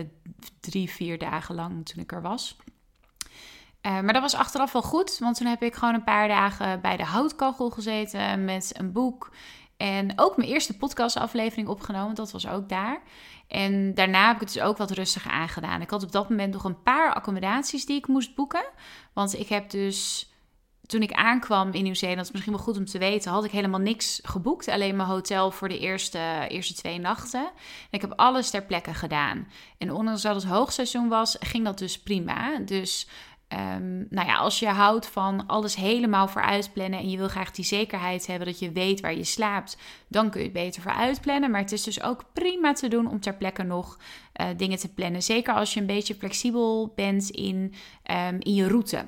drie, 0.59 0.89
vier 0.89 1.17
dagen 1.17 1.55
lang 1.55 1.85
toen 1.85 2.03
ik 2.03 2.11
er 2.11 2.21
was. 2.21 2.57
Uh, 3.81 3.99
maar 4.01 4.13
dat 4.13 4.21
was 4.21 4.35
achteraf 4.35 4.71
wel 4.71 4.81
goed, 4.81 5.17
want 5.19 5.37
toen 5.37 5.47
heb 5.47 5.63
ik 5.63 5.75
gewoon 5.75 5.93
een 5.93 6.03
paar 6.03 6.27
dagen 6.27 6.81
bij 6.81 6.97
de 6.97 7.03
houtkachel 7.03 7.69
gezeten 7.69 8.45
met 8.45 8.71
een 8.77 8.91
boek. 8.91 9.31
En 9.77 10.11
ook 10.15 10.37
mijn 10.37 10.49
eerste 10.49 10.77
podcastaflevering 10.77 11.67
opgenomen, 11.67 12.15
dat 12.15 12.31
was 12.31 12.47
ook 12.47 12.69
daar. 12.69 13.01
En 13.47 13.93
daarna 13.93 14.25
heb 14.25 14.35
ik 14.35 14.41
het 14.41 14.53
dus 14.53 14.61
ook 14.61 14.77
wat 14.77 14.91
rustiger 14.91 15.31
aangedaan. 15.31 15.81
Ik 15.81 15.89
had 15.89 16.03
op 16.03 16.11
dat 16.11 16.29
moment 16.29 16.53
nog 16.53 16.63
een 16.63 16.81
paar 16.83 17.13
accommodaties 17.13 17.85
die 17.85 17.97
ik 17.97 18.07
moest 18.07 18.35
boeken. 18.35 18.65
Want 19.13 19.39
ik 19.39 19.47
heb 19.47 19.69
dus 19.69 20.29
toen 20.87 21.01
ik 21.01 21.11
aankwam 21.11 21.71
in 21.71 21.83
Nieuw-Zeeland, 21.83 22.31
misschien 22.31 22.53
wel 22.53 22.63
goed 22.63 22.77
om 22.77 22.85
te 22.85 22.97
weten, 22.97 23.31
had 23.31 23.43
ik 23.43 23.51
helemaal 23.51 23.79
niks 23.79 24.19
geboekt. 24.23 24.67
Alleen 24.67 24.95
mijn 24.95 25.09
hotel 25.09 25.51
voor 25.51 25.69
de 25.69 25.79
eerste, 25.79 26.45
eerste 26.47 26.73
twee 26.73 26.99
nachten. 26.99 27.45
En 27.45 27.91
ik 27.91 28.01
heb 28.01 28.13
alles 28.15 28.49
ter 28.49 28.63
plekke 28.63 28.93
gedaan. 28.93 29.47
En 29.77 29.91
ondanks 29.91 30.21
dat 30.21 30.35
het 30.35 30.45
hoogseizoen 30.45 31.07
was, 31.07 31.37
ging 31.39 31.65
dat 31.65 31.77
dus 31.77 31.99
prima. 31.99 32.59
Dus 32.59 33.07
um, 33.53 34.07
nou 34.09 34.27
ja, 34.27 34.35
als 34.35 34.59
je 34.59 34.67
houdt 34.67 35.07
van 35.07 35.45
alles 35.47 35.75
helemaal 35.75 36.27
vooruitplannen 36.27 36.99
en 36.99 37.09
je 37.09 37.17
wil 37.17 37.27
graag 37.27 37.51
die 37.51 37.65
zekerheid 37.65 38.27
hebben 38.27 38.47
dat 38.47 38.59
je 38.59 38.71
weet 38.71 39.01
waar 39.01 39.15
je 39.15 39.23
slaapt, 39.23 39.77
dan 40.07 40.29
kun 40.29 40.39
je 40.39 40.45
het 40.45 40.55
beter 40.55 40.81
vooruitplannen. 40.81 41.51
Maar 41.51 41.61
het 41.61 41.71
is 41.71 41.83
dus 41.83 42.01
ook 42.01 42.25
prima 42.33 42.73
te 42.73 42.87
doen 42.87 43.09
om 43.09 43.19
ter 43.19 43.35
plekke 43.35 43.63
nog 43.63 43.99
uh, 44.41 44.47
dingen 44.57 44.77
te 44.77 44.93
plannen. 44.93 45.23
Zeker 45.23 45.53
als 45.53 45.73
je 45.73 45.79
een 45.79 45.85
beetje 45.85 46.15
flexibel 46.15 46.93
bent 46.95 47.29
in, 47.29 47.73
um, 48.11 48.37
in 48.39 48.53
je 48.53 48.67
route. 48.67 49.05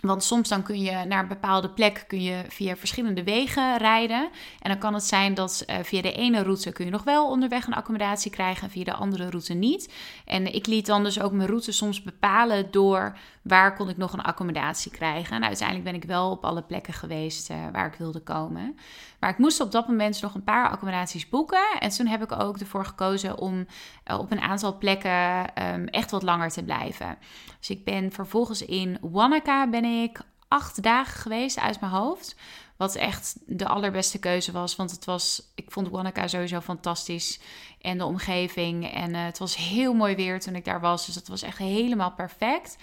Want 0.00 0.24
soms 0.24 0.48
dan 0.48 0.62
kun 0.62 0.80
je 0.80 1.04
naar 1.04 1.22
een 1.22 1.28
bepaalde 1.28 1.70
plek 1.70 2.04
kun 2.06 2.22
je 2.22 2.44
via 2.48 2.76
verschillende 2.76 3.24
wegen 3.24 3.76
rijden. 3.76 4.28
En 4.60 4.70
dan 4.70 4.78
kan 4.78 4.94
het 4.94 5.04
zijn 5.04 5.34
dat 5.34 5.64
uh, 5.66 5.76
via 5.82 6.02
de 6.02 6.12
ene 6.12 6.42
route 6.42 6.72
kun 6.72 6.84
je 6.84 6.90
nog 6.90 7.04
wel 7.04 7.28
onderweg 7.28 7.66
een 7.66 7.74
accommodatie 7.74 8.30
krijgen 8.30 8.62
en 8.62 8.70
via 8.70 8.84
de 8.84 8.92
andere 8.94 9.30
route 9.30 9.54
niet. 9.54 9.92
En 10.24 10.54
ik 10.54 10.66
liet 10.66 10.86
dan 10.86 11.04
dus 11.04 11.20
ook 11.20 11.32
mijn 11.32 11.48
route 11.48 11.72
soms 11.72 12.02
bepalen 12.02 12.70
door 12.70 13.16
waar 13.48 13.74
kon 13.74 13.88
ik 13.88 13.96
nog 13.96 14.12
een 14.12 14.22
accommodatie 14.22 14.90
krijgen. 14.90 15.36
En 15.36 15.44
uiteindelijk 15.44 15.90
ben 15.90 15.94
ik 16.02 16.04
wel 16.04 16.30
op 16.30 16.44
alle 16.44 16.62
plekken 16.62 16.92
geweest 16.92 17.50
uh, 17.50 17.56
waar 17.72 17.86
ik 17.86 17.98
wilde 17.98 18.20
komen. 18.20 18.78
Maar 19.20 19.30
ik 19.30 19.38
moest 19.38 19.60
op 19.60 19.72
dat 19.72 19.88
moment 19.88 20.22
nog 20.22 20.34
een 20.34 20.44
paar 20.44 20.68
accommodaties 20.68 21.28
boeken. 21.28 21.78
En 21.78 21.90
toen 21.90 22.06
heb 22.06 22.22
ik 22.22 22.32
ook 22.32 22.58
ervoor 22.58 22.84
gekozen 22.84 23.38
om 23.38 23.66
uh, 24.06 24.18
op 24.18 24.30
een 24.30 24.40
aantal 24.40 24.78
plekken 24.78 25.46
um, 25.64 25.86
echt 25.86 26.10
wat 26.10 26.22
langer 26.22 26.48
te 26.50 26.64
blijven. 26.64 27.18
Dus 27.58 27.70
ik 27.70 27.84
ben 27.84 28.12
vervolgens 28.12 28.64
in 28.64 28.98
Wanaka 29.00 29.68
ben 29.68 29.84
ik 29.84 30.20
acht 30.48 30.82
dagen 30.82 31.20
geweest 31.20 31.58
uit 31.58 31.80
mijn 31.80 31.92
hoofd. 31.92 32.36
Wat 32.76 32.94
echt 32.94 33.36
de 33.46 33.68
allerbeste 33.68 34.18
keuze 34.18 34.52
was. 34.52 34.76
Want 34.76 34.90
het 34.90 35.04
was, 35.04 35.42
ik 35.54 35.70
vond 35.70 35.88
Wanaka 35.88 36.26
sowieso 36.26 36.60
fantastisch. 36.60 37.40
En 37.80 37.98
de 37.98 38.04
omgeving. 38.04 38.92
En 38.92 39.10
uh, 39.10 39.24
het 39.24 39.38
was 39.38 39.56
heel 39.56 39.94
mooi 39.94 40.14
weer 40.14 40.40
toen 40.40 40.54
ik 40.54 40.64
daar 40.64 40.80
was. 40.80 41.06
Dus 41.06 41.14
dat 41.14 41.28
was 41.28 41.42
echt 41.42 41.58
helemaal 41.58 42.12
perfect. 42.12 42.76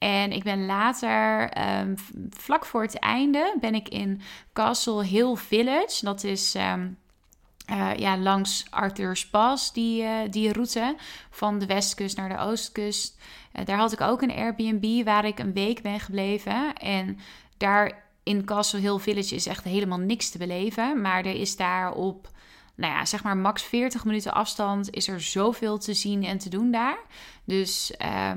En 0.00 0.32
ik 0.32 0.42
ben 0.42 0.66
later, 0.66 1.50
um, 1.80 1.94
vlak 2.30 2.66
voor 2.66 2.82
het 2.82 2.98
einde, 2.98 3.56
ben 3.60 3.74
ik 3.74 3.88
in 3.88 4.20
Castle 4.52 5.04
Hill 5.04 5.36
Village. 5.36 6.04
Dat 6.04 6.24
is 6.24 6.54
um, 6.54 6.98
uh, 7.70 7.94
ja, 7.96 8.18
langs 8.18 8.66
Arthur's 8.70 9.26
Pass, 9.26 9.72
die, 9.72 10.02
uh, 10.02 10.18
die 10.30 10.52
route 10.52 10.96
van 11.30 11.58
de 11.58 11.66
westkust 11.66 12.16
naar 12.16 12.28
de 12.28 12.38
oostkust. 12.38 13.20
Uh, 13.52 13.64
daar 13.64 13.78
had 13.78 13.92
ik 13.92 14.00
ook 14.00 14.22
een 14.22 14.36
Airbnb 14.36 15.04
waar 15.04 15.24
ik 15.24 15.38
een 15.38 15.52
week 15.52 15.82
ben 15.82 16.00
gebleven. 16.00 16.74
En 16.74 17.18
daar 17.56 18.04
in 18.22 18.44
Castle 18.44 18.80
Hill 18.80 18.98
Village 18.98 19.34
is 19.34 19.46
echt 19.46 19.64
helemaal 19.64 19.98
niks 19.98 20.30
te 20.30 20.38
beleven. 20.38 21.00
Maar 21.00 21.24
er 21.24 21.40
is 21.40 21.56
daar 21.56 21.92
op, 21.92 22.28
nou 22.74 22.92
ja, 22.92 23.04
zeg 23.04 23.22
maar 23.22 23.36
max 23.36 23.62
40 23.62 24.04
minuten 24.04 24.32
afstand, 24.32 24.90
is 24.90 25.08
er 25.08 25.20
zoveel 25.20 25.78
te 25.78 25.94
zien 25.94 26.24
en 26.24 26.38
te 26.38 26.48
doen 26.48 26.70
daar. 26.70 26.98
Dus 27.44 27.92
uh, 28.02 28.32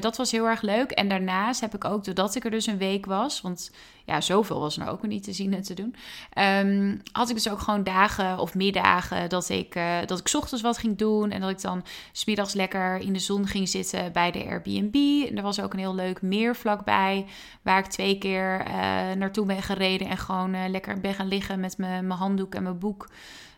dat 0.00 0.16
was 0.16 0.30
heel 0.30 0.46
erg 0.46 0.62
leuk. 0.62 0.90
En 0.90 1.08
daarnaast 1.08 1.60
heb 1.60 1.74
ik 1.74 1.84
ook, 1.84 2.04
doordat 2.04 2.34
ik 2.34 2.44
er 2.44 2.50
dus 2.50 2.66
een 2.66 2.78
week 2.78 3.06
was, 3.06 3.40
want 3.40 3.70
ja, 4.04 4.20
zoveel 4.20 4.60
was 4.60 4.78
er 4.78 4.88
ook 4.88 5.06
niet 5.06 5.22
te 5.24 5.32
zien 5.32 5.54
en 5.54 5.62
te 5.62 5.74
doen, 5.74 5.94
um, 6.38 7.02
had 7.12 7.28
ik 7.28 7.34
dus 7.34 7.48
ook 7.48 7.60
gewoon 7.60 7.84
dagen 7.84 8.38
of 8.38 8.54
middagen 8.54 9.28
dat 9.28 9.48
ik, 9.48 9.74
uh, 9.74 9.96
dat 10.06 10.18
ik 10.18 10.34
ochtends 10.34 10.62
wat 10.62 10.78
ging 10.78 10.98
doen 10.98 11.30
en 11.30 11.40
dat 11.40 11.50
ik 11.50 11.60
dan 11.60 11.84
smiddags 12.12 12.54
lekker 12.54 12.96
in 12.96 13.12
de 13.12 13.18
zon 13.18 13.46
ging 13.46 13.68
zitten 13.68 14.12
bij 14.12 14.30
de 14.30 14.44
Airbnb. 14.44 14.94
En 15.28 15.36
er 15.36 15.42
was 15.42 15.60
ook 15.60 15.72
een 15.72 15.78
heel 15.78 15.94
leuk 15.94 16.22
meer 16.22 16.56
vlakbij, 16.56 17.26
waar 17.62 17.78
ik 17.78 17.86
twee 17.86 18.18
keer 18.18 18.60
uh, 18.66 18.74
naartoe 19.12 19.46
ben 19.46 19.62
gereden 19.62 20.08
en 20.08 20.18
gewoon 20.18 20.70
lekker 20.70 21.00
ben 21.00 21.14
gaan 21.14 21.28
liggen 21.28 21.60
met 21.60 21.78
mijn 21.78 22.10
handdoek 22.10 22.54
en 22.54 22.62
mijn 22.62 22.78
boek. 22.78 23.08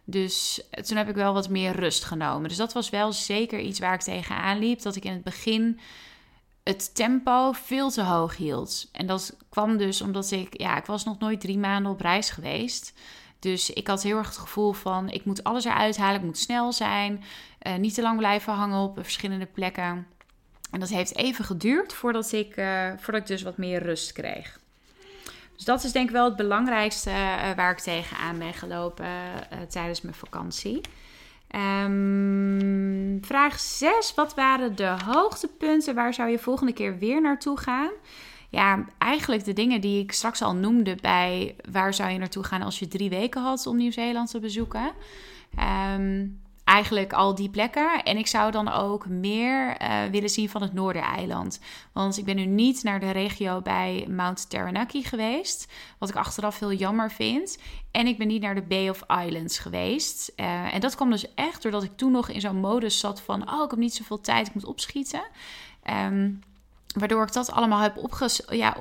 Dus 0.09 0.63
toen 0.83 0.97
heb 0.97 1.09
ik 1.09 1.15
wel 1.15 1.33
wat 1.33 1.49
meer 1.49 1.73
rust 1.73 2.05
genomen. 2.05 2.49
Dus 2.49 2.57
dat 2.57 2.73
was 2.73 2.91
wel 2.91 3.13
zeker 3.13 3.61
iets 3.61 3.79
waar 3.79 3.95
ik 3.95 4.01
tegenaan 4.01 4.59
liep. 4.59 4.83
Dat 4.83 4.97
ik 4.97 5.05
in 5.05 5.13
het 5.13 5.23
begin 5.25 5.79
het 6.67 6.95
tempo 6.95 7.53
veel 7.53 7.91
te 7.91 8.03
hoog 8.03 8.37
hield. 8.37 8.89
En 8.93 9.07
dat 9.07 9.37
kwam 9.49 9.77
dus 9.77 10.01
omdat 10.01 10.31
ik, 10.31 10.61
ja, 10.61 10.77
ik 10.77 10.87
was 10.87 11.05
nog 11.05 11.19
nooit 11.19 11.41
drie 11.41 11.59
maanden 11.59 11.93
op 11.93 12.01
reis 12.01 12.31
geweest. 12.31 12.93
Dus 13.39 13.71
ik 13.71 13.87
had 13.87 14.03
heel 14.03 14.17
erg 14.17 14.27
het 14.27 14.37
gevoel 14.37 14.73
van, 14.73 15.11
ik 15.11 15.25
moet 15.25 15.45
alles 15.45 15.65
eruit 15.65 15.97
halen, 15.97 16.21
ik 16.21 16.27
moet 16.27 16.39
snel 16.39 16.73
zijn, 16.73 17.25
uh, 17.67 17.75
niet 17.77 17.95
te 17.95 18.03
lang 18.03 18.19
blijven 18.19 18.53
hangen 18.53 18.79
op 18.79 18.99
verschillende 19.03 19.47
plekken. 19.47 20.07
En 20.71 20.81
dat 20.81 20.89
heeft 20.89 21.17
even 21.17 21.45
geduurd 21.45 21.93
voordat 21.93 22.33
ik, 22.33 22.57
uh, 22.57 22.91
voordat 22.97 23.23
ik 23.23 23.27
dus 23.27 23.43
wat 23.43 23.57
meer 23.57 23.83
rust 23.83 24.13
kreeg. 24.13 24.59
Dus 25.57 25.65
dat 25.65 25.85
is 25.85 25.93
denk 25.93 26.07
ik 26.07 26.15
wel 26.15 26.25
het 26.25 26.37
belangrijkste 26.37 27.11
uh, 27.11 27.55
waar 27.55 27.71
ik 27.71 27.79
tegenaan 27.79 28.39
ben 28.39 28.55
gelopen 28.55 29.09
tijdens 29.69 30.01
mijn 30.01 30.15
vakantie. 30.15 30.81
Um, 31.51 33.19
vraag 33.23 33.61
6. 33.61 34.13
Wat 34.15 34.35
waren 34.35 34.77
de 34.77 34.97
hoogtepunten? 35.05 35.95
Waar 35.95 36.15
zou 36.15 36.31
je 36.31 36.39
volgende 36.39 36.73
keer 36.73 36.99
weer 36.99 37.21
naartoe 37.21 37.59
gaan? 37.59 37.91
Ja, 38.49 38.85
eigenlijk 38.99 39.45
de 39.45 39.53
dingen 39.53 39.81
die 39.81 40.03
ik 40.03 40.13
straks 40.13 40.43
al 40.43 40.55
noemde 40.55 40.97
bij 41.01 41.57
waar 41.71 41.95
zou 41.95 42.11
je 42.11 42.19
naartoe 42.19 42.45
gaan 42.45 42.63
als 42.63 42.79
je 42.79 42.89
drie 42.89 43.11
weken 43.11 43.43
had 43.43 43.67
om 43.67 43.77
Nieuw-Zeeland 43.77 44.31
te 44.31 44.41
bezoeken. 44.41 44.93
Um, 45.95 46.41
eigenlijk 46.67 47.13
al 47.13 47.35
die 47.35 47.49
plekken. 47.49 48.03
En 48.03 48.17
ik 48.17 48.27
zou 48.27 48.51
dan 48.51 48.73
ook 48.73 49.07
meer 49.07 49.83
uh, 49.83 50.05
willen 50.11 50.29
zien 50.29 50.49
van 50.49 50.63
het 50.63 50.73
Noordereiland. 50.73 51.61
Want 51.93 52.19
ik 52.19 52.25
ben 52.25 52.37
nu 52.37 52.45
niet 52.45 52.83
naar 52.83 53.01
de 53.01 53.11
regio 53.11 53.61
bij 53.61 54.07
Mount 54.09 54.51
Taranaki 54.51 55.05
geweest. 55.05 55.73
Wat 55.99 56.09
ik 56.09 56.17
achteraf 56.17 56.59
heel 56.59 56.73
jammer 56.73 57.11
vind. 57.11 57.59
En 57.91 58.07
ik 58.07 58.19
ben 58.19 58.27
niet 58.27 58.43
naar 58.43 58.55
de 58.55 58.63
Bay 58.63 58.89
of 58.89 59.05
Islands 59.27 59.59
geweest. 59.59 60.33
Uh, 60.37 60.75
en 60.75 60.81
dat 60.81 60.95
kwam 60.95 61.11
dus 61.11 61.35
echt 61.35 61.63
doordat 61.63 61.83
ik 61.83 61.97
toen 61.97 62.13
nog 62.13 62.29
in 62.29 62.41
zo'n 62.41 62.61
modus 62.61 62.99
zat 62.99 63.21
van... 63.21 63.51
oh, 63.51 63.65
ik 63.65 63.71
heb 63.71 63.79
niet 63.79 63.95
zoveel 63.95 64.21
tijd, 64.21 64.47
ik 64.47 64.55
moet 64.55 64.65
opschieten. 64.65 65.23
Um, 65.91 66.41
Waardoor 66.99 67.23
ik 67.23 67.33
dat 67.33 67.51
allemaal 67.51 67.81
heb 67.81 67.97
opges 67.97 68.43
ja, 68.49 68.77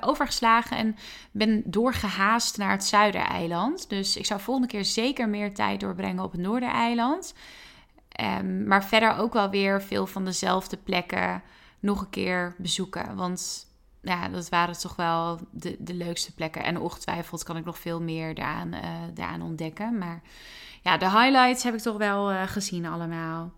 overgeslagen 0.00 0.76
en 0.76 0.96
ben 1.30 1.62
doorgehaast 1.64 2.58
naar 2.58 2.70
het 2.70 2.84
Zuidereiland. 2.84 3.88
Dus 3.88 4.16
ik 4.16 4.26
zou 4.26 4.40
volgende 4.40 4.68
keer 4.68 4.84
zeker 4.84 5.28
meer 5.28 5.54
tijd 5.54 5.80
doorbrengen 5.80 6.24
op 6.24 6.32
het 6.32 6.40
Noordereiland. 6.40 7.34
Um, 8.20 8.66
maar 8.66 8.84
verder 8.84 9.16
ook 9.16 9.32
wel 9.32 9.50
weer 9.50 9.82
veel 9.82 10.06
van 10.06 10.24
dezelfde 10.24 10.76
plekken 10.76 11.42
nog 11.80 12.00
een 12.00 12.10
keer 12.10 12.54
bezoeken. 12.58 13.16
Want 13.16 13.66
ja, 14.02 14.28
dat 14.28 14.48
waren 14.48 14.78
toch 14.78 14.96
wel 14.96 15.38
de, 15.50 15.76
de 15.78 15.94
leukste 15.94 16.34
plekken. 16.34 16.64
En 16.64 16.80
ongetwijfeld 16.80 17.42
kan 17.42 17.56
ik 17.56 17.64
nog 17.64 17.78
veel 17.78 18.02
meer 18.02 18.34
daaraan, 18.34 18.74
uh, 18.74 18.80
daaraan 19.14 19.42
ontdekken. 19.42 19.98
Maar 19.98 20.22
ja, 20.82 20.96
de 20.96 21.10
highlights 21.10 21.62
heb 21.62 21.74
ik 21.74 21.80
toch 21.80 21.96
wel 21.96 22.32
uh, 22.32 22.42
gezien 22.42 22.86
allemaal. 22.86 23.52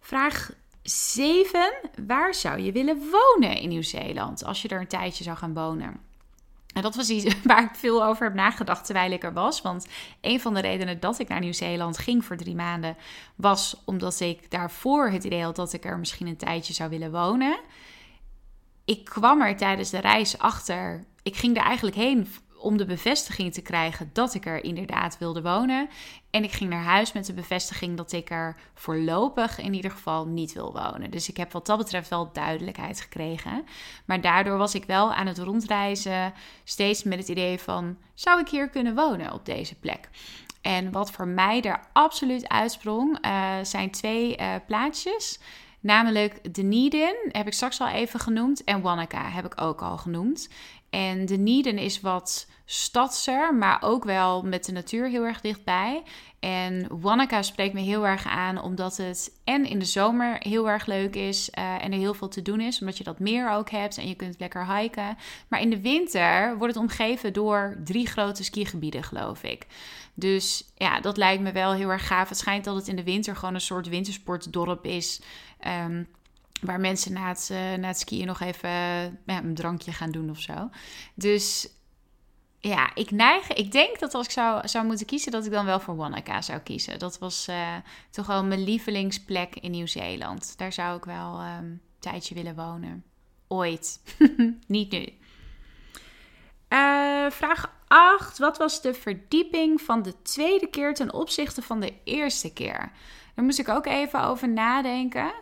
Vraag 0.00 0.50
7. 0.82 1.72
Waar 2.06 2.34
zou 2.34 2.60
je 2.60 2.72
willen 2.72 3.02
wonen 3.10 3.56
in 3.56 3.68
Nieuw-Zeeland 3.68 4.44
als 4.44 4.62
je 4.62 4.68
er 4.68 4.80
een 4.80 4.86
tijdje 4.86 5.24
zou 5.24 5.36
gaan 5.36 5.54
wonen? 5.54 6.00
En 6.72 6.82
dat 6.82 6.94
was 6.94 7.08
iets 7.08 7.34
waar 7.44 7.64
ik 7.64 7.74
veel 7.74 8.04
over 8.04 8.24
heb 8.24 8.34
nagedacht 8.34 8.84
terwijl 8.84 9.10
ik 9.10 9.24
er 9.24 9.32
was. 9.32 9.62
Want 9.62 9.86
een 10.20 10.40
van 10.40 10.54
de 10.54 10.60
redenen 10.60 11.00
dat 11.00 11.18
ik 11.18 11.28
naar 11.28 11.40
Nieuw-Zeeland 11.40 11.98
ging 11.98 12.24
voor 12.24 12.36
drie 12.36 12.54
maanden 12.54 12.96
was 13.34 13.82
omdat 13.84 14.20
ik 14.20 14.50
daarvoor 14.50 15.08
het 15.08 15.24
idee 15.24 15.42
had 15.42 15.56
dat 15.56 15.72
ik 15.72 15.84
er 15.84 15.98
misschien 15.98 16.26
een 16.26 16.36
tijdje 16.36 16.72
zou 16.72 16.90
willen 16.90 17.12
wonen. 17.12 17.58
Ik 18.84 19.04
kwam 19.04 19.42
er 19.42 19.56
tijdens 19.56 19.90
de 19.90 20.00
reis 20.00 20.38
achter. 20.38 21.04
Ik 21.22 21.36
ging 21.36 21.56
er 21.56 21.62
eigenlijk 21.62 21.96
heen 21.96 22.28
om 22.62 22.76
de 22.76 22.84
bevestiging 22.84 23.52
te 23.52 23.62
krijgen 23.62 24.10
dat 24.12 24.34
ik 24.34 24.46
er 24.46 24.64
inderdaad 24.64 25.18
wilde 25.18 25.42
wonen. 25.42 25.88
En 26.30 26.44
ik 26.44 26.52
ging 26.52 26.70
naar 26.70 26.82
huis 26.82 27.12
met 27.12 27.26
de 27.26 27.32
bevestiging 27.32 27.96
dat 27.96 28.12
ik 28.12 28.30
er 28.30 28.56
voorlopig 28.74 29.58
in 29.58 29.74
ieder 29.74 29.90
geval 29.90 30.26
niet 30.26 30.52
wil 30.52 30.72
wonen. 30.72 31.10
Dus 31.10 31.28
ik 31.28 31.36
heb 31.36 31.52
wat 31.52 31.66
dat 31.66 31.78
betreft 31.78 32.08
wel 32.08 32.32
duidelijkheid 32.32 33.00
gekregen. 33.00 33.64
Maar 34.04 34.20
daardoor 34.20 34.58
was 34.58 34.74
ik 34.74 34.84
wel 34.84 35.12
aan 35.12 35.26
het 35.26 35.38
rondreizen, 35.38 36.32
steeds 36.64 37.02
met 37.02 37.18
het 37.18 37.28
idee 37.28 37.58
van: 37.58 37.96
zou 38.14 38.40
ik 38.40 38.48
hier 38.48 38.68
kunnen 38.68 38.94
wonen 38.94 39.32
op 39.32 39.46
deze 39.46 39.74
plek? 39.74 40.08
En 40.60 40.90
wat 40.90 41.10
voor 41.10 41.26
mij 41.26 41.60
daar 41.60 41.88
absoluut 41.92 42.48
uitsprong, 42.48 43.26
uh, 43.26 43.54
zijn 43.62 43.90
twee 43.90 44.38
uh, 44.38 44.54
plaatjes. 44.66 45.40
Namelijk 45.80 46.54
Dunedin, 46.54 47.16
heb 47.28 47.46
ik 47.46 47.52
straks 47.52 47.80
al 47.80 47.88
even 47.88 48.20
genoemd. 48.20 48.64
En 48.64 48.80
Wanaka 48.80 49.28
heb 49.28 49.44
ik 49.44 49.60
ook 49.60 49.82
al 49.82 49.98
genoemd. 49.98 50.48
En 50.92 51.26
Dunedin 51.26 51.78
is 51.78 52.00
wat 52.00 52.46
stadser, 52.64 53.54
maar 53.54 53.82
ook 53.82 54.04
wel 54.04 54.42
met 54.42 54.64
de 54.64 54.72
natuur 54.72 55.08
heel 55.08 55.24
erg 55.24 55.40
dichtbij. 55.40 56.02
En 56.40 56.86
Wanaka 57.00 57.42
spreekt 57.42 57.74
me 57.74 57.80
heel 57.80 58.06
erg 58.06 58.26
aan, 58.26 58.62
omdat 58.62 58.96
het 58.96 59.40
en 59.44 59.66
in 59.66 59.78
de 59.78 59.84
zomer 59.84 60.36
heel 60.38 60.68
erg 60.68 60.86
leuk 60.86 61.14
is 61.14 61.50
uh, 61.58 61.84
en 61.84 61.92
er 61.92 61.98
heel 61.98 62.14
veel 62.14 62.28
te 62.28 62.42
doen 62.42 62.60
is, 62.60 62.80
omdat 62.80 62.98
je 62.98 63.04
dat 63.04 63.18
meer 63.18 63.50
ook 63.50 63.70
hebt 63.70 63.98
en 63.98 64.08
je 64.08 64.14
kunt 64.14 64.38
lekker 64.38 64.76
hiken. 64.76 65.16
Maar 65.48 65.60
in 65.60 65.70
de 65.70 65.80
winter 65.80 66.58
wordt 66.58 66.74
het 66.74 66.82
omgeven 66.82 67.32
door 67.32 67.76
drie 67.84 68.06
grote 68.06 68.44
skigebieden, 68.44 69.02
geloof 69.02 69.42
ik. 69.42 69.66
Dus 70.14 70.64
ja, 70.76 71.00
dat 71.00 71.16
lijkt 71.16 71.42
me 71.42 71.52
wel 71.52 71.72
heel 71.72 71.90
erg 71.90 72.06
gaaf. 72.06 72.28
Het 72.28 72.38
schijnt 72.38 72.64
dat 72.64 72.76
het 72.76 72.88
in 72.88 72.96
de 72.96 73.04
winter 73.04 73.36
gewoon 73.36 73.54
een 73.54 73.60
soort 73.60 73.88
wintersportdorp 73.88 74.84
is. 74.84 75.20
Um, 75.86 76.08
waar 76.62 76.80
mensen 76.80 77.12
na 77.12 77.28
het, 77.28 77.48
uh, 77.52 77.58
na 77.74 77.86
het 77.86 77.98
skiën 77.98 78.26
nog 78.26 78.40
even 78.40 78.70
ja, 79.26 79.42
een 79.42 79.54
drankje 79.54 79.92
gaan 79.92 80.10
doen 80.10 80.30
of 80.30 80.40
zo. 80.40 80.70
Dus 81.14 81.68
ja, 82.58 82.94
ik 82.94 83.10
neig. 83.10 83.48
Ik 83.48 83.72
denk 83.72 83.98
dat 83.98 84.14
als 84.14 84.26
ik 84.26 84.32
zou, 84.32 84.68
zou 84.68 84.86
moeten 84.86 85.06
kiezen, 85.06 85.32
dat 85.32 85.44
ik 85.46 85.52
dan 85.52 85.64
wel 85.64 85.80
voor 85.80 85.96
Wanaka 85.96 86.42
zou 86.42 86.58
kiezen. 86.58 86.98
Dat 86.98 87.18
was 87.18 87.48
uh, 87.48 87.76
toch 88.10 88.26
wel 88.26 88.44
mijn 88.44 88.64
lievelingsplek 88.64 89.54
in 89.54 89.70
Nieuw-Zeeland. 89.70 90.58
Daar 90.58 90.72
zou 90.72 90.96
ik 90.96 91.04
wel 91.04 91.40
um, 91.40 91.46
een 91.46 91.80
tijdje 91.98 92.34
willen 92.34 92.54
wonen. 92.54 93.04
Ooit. 93.48 94.02
Niet 94.66 94.90
nu. 94.90 95.08
Vraag 97.30 97.72
8. 97.86 98.38
Wat 98.38 98.58
was 98.58 98.82
de 98.82 98.94
verdieping 98.94 99.80
van 99.80 100.02
de 100.02 100.22
tweede 100.22 100.66
keer 100.66 100.94
ten 100.94 101.12
opzichte 101.12 101.62
van 101.62 101.80
de 101.80 101.94
eerste 102.04 102.52
keer? 102.52 102.92
Daar 103.34 103.44
moest 103.44 103.58
ik 103.58 103.68
ook 103.68 103.86
even 103.86 104.24
over 104.24 104.48
nadenken. 104.48 105.32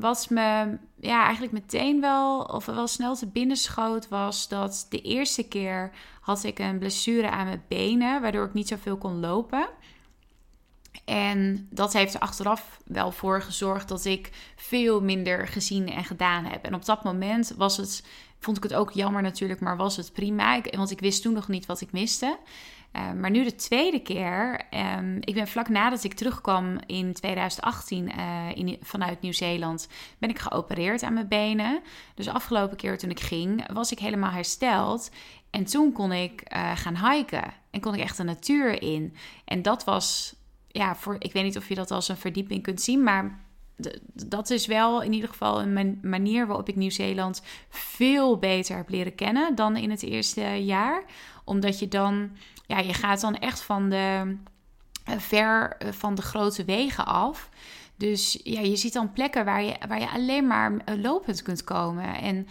Wat 0.00 0.26
me 0.30 0.78
ja, 1.00 1.22
eigenlijk 1.22 1.52
meteen 1.52 2.00
wel, 2.00 2.40
of 2.40 2.66
wel 2.66 2.86
snel 2.86 3.16
te 3.16 3.26
binnenschoot, 3.26 4.08
was 4.08 4.48
dat 4.48 4.86
de 4.88 5.00
eerste 5.00 5.48
keer 5.48 5.90
had 6.20 6.44
ik 6.44 6.58
een 6.58 6.78
blessure 6.78 7.30
aan 7.30 7.46
mijn 7.46 7.64
benen, 7.68 8.20
waardoor 8.20 8.44
ik 8.44 8.52
niet 8.52 8.68
zoveel 8.68 8.96
kon 8.96 9.20
lopen. 9.20 9.68
En 11.04 11.68
dat 11.70 11.92
heeft 11.92 12.14
er 12.14 12.20
achteraf 12.20 12.80
wel 12.84 13.10
voor 13.10 13.42
gezorgd 13.42 13.88
dat 13.88 14.04
ik 14.04 14.30
veel 14.56 15.00
minder 15.00 15.48
gezien 15.48 15.88
en 15.88 16.04
gedaan 16.04 16.44
heb. 16.44 16.64
En 16.64 16.74
op 16.74 16.84
dat 16.84 17.04
moment 17.04 17.54
was 17.56 17.76
het, 17.76 18.06
vond 18.38 18.56
ik 18.56 18.62
het 18.62 18.74
ook 18.74 18.92
jammer 18.92 19.22
natuurlijk, 19.22 19.60
maar 19.60 19.76
was 19.76 19.96
het 19.96 20.12
prima. 20.12 20.60
want 20.70 20.90
ik 20.90 21.00
wist 21.00 21.22
toen 21.22 21.32
nog 21.32 21.48
niet 21.48 21.66
wat 21.66 21.80
ik 21.80 21.92
miste. 21.92 22.38
Uh, 22.92 23.12
maar 23.12 23.30
nu 23.30 23.44
de 23.44 23.54
tweede 23.54 24.02
keer, 24.02 24.60
um, 24.98 25.16
ik 25.20 25.34
ben 25.34 25.48
vlak 25.48 25.68
nadat 25.68 26.04
ik 26.04 26.14
terugkwam 26.14 26.78
in 26.86 27.12
2018 27.12 28.12
uh, 28.18 28.72
eh, 28.72 28.76
vanuit 28.80 29.20
Nieuw-Zeeland, 29.20 29.88
ben 30.18 30.30
ik 30.30 30.38
geopereerd 30.38 31.02
aan 31.02 31.14
mijn 31.14 31.28
benen. 31.28 31.80
Dus 32.14 32.28
afgelopen 32.28 32.76
keer 32.76 32.98
toen 32.98 33.10
ik 33.10 33.20
ging, 33.20 33.72
was 33.72 33.92
ik 33.92 33.98
helemaal 33.98 34.30
hersteld. 34.30 35.10
En 35.50 35.64
toen 35.64 35.92
kon 35.92 36.12
ik 36.12 36.42
uh, 36.56 36.76
gaan 36.76 37.10
hiken 37.10 37.52
en 37.70 37.80
kon 37.80 37.94
ik 37.94 38.00
echt 38.00 38.16
de 38.16 38.22
natuur 38.22 38.82
in. 38.82 39.14
En 39.44 39.62
dat 39.62 39.84
was, 39.84 40.34
ja, 40.68 40.96
voor, 40.96 41.16
ik 41.18 41.32
weet 41.32 41.44
niet 41.44 41.56
of 41.56 41.68
je 41.68 41.74
dat 41.74 41.90
als 41.90 42.08
een 42.08 42.16
verdieping 42.16 42.62
kunt 42.62 42.80
zien, 42.80 43.02
maar 43.02 43.40
dat 44.12 44.50
is 44.50 44.66
wel 44.66 45.02
in 45.02 45.12
ieder 45.12 45.28
geval 45.28 45.62
een 45.62 45.98
manier 46.02 46.46
waarop 46.46 46.68
ik 46.68 46.76
Nieuw-Zeeland 46.76 47.42
veel 47.68 48.38
beter 48.38 48.76
heb 48.76 48.88
leren 48.88 49.14
kennen 49.14 49.54
dan 49.54 49.76
in 49.76 49.90
het 49.90 50.02
eerste 50.02 50.64
jaar. 50.64 51.04
Omdat 51.44 51.78
je 51.78 51.88
dan, 51.88 52.30
ja, 52.66 52.78
je 52.78 52.94
gaat 52.94 53.20
dan 53.20 53.36
echt 53.36 53.62
van 53.62 53.88
de 53.88 54.36
eh, 55.04 55.18
ver 55.18 55.76
eh, 55.78 55.92
van 55.92 56.14
de 56.14 56.22
grote 56.22 56.64
wegen 56.64 57.06
af. 57.06 57.48
Dus 57.96 58.40
ja, 58.42 58.60
je 58.60 58.76
ziet 58.76 58.92
dan 58.92 59.12
plekken 59.12 59.44
waar 59.44 59.62
je, 59.62 59.74
waar 59.88 60.00
je 60.00 60.10
alleen 60.10 60.46
maar 60.46 60.76
eh, 60.84 61.00
lopend 61.00 61.42
kunt 61.42 61.64
komen. 61.64 62.14
En 62.14 62.46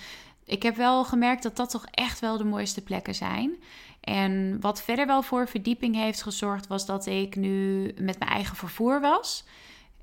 ik 0.46 0.64
heb 0.64 0.76
wel 0.76 1.04
gemerkt 1.04 1.44
dat 1.44 1.56
dat 1.56 1.70
toch 1.70 1.86
echt 1.92 2.20
wel 2.20 2.38
de 2.38 2.44
mooiste 2.44 2.82
plekken 2.82 3.16
zijn. 3.16 3.56
En 4.02 4.58
wat 4.60 4.82
verder 4.82 5.08
wel 5.08 5.22
voor 5.22 5.48
verdieping 5.48 5.96
heeft 5.96 6.22
gezorgd, 6.22 6.68
was 6.68 6.86
dat 6.86 7.06
ik 7.06 7.36
nu 7.36 7.84
met 7.98 8.20
mijn 8.20 8.32
eigen 8.32 8.56
vervoer 8.56 9.02
was. 9.02 9.44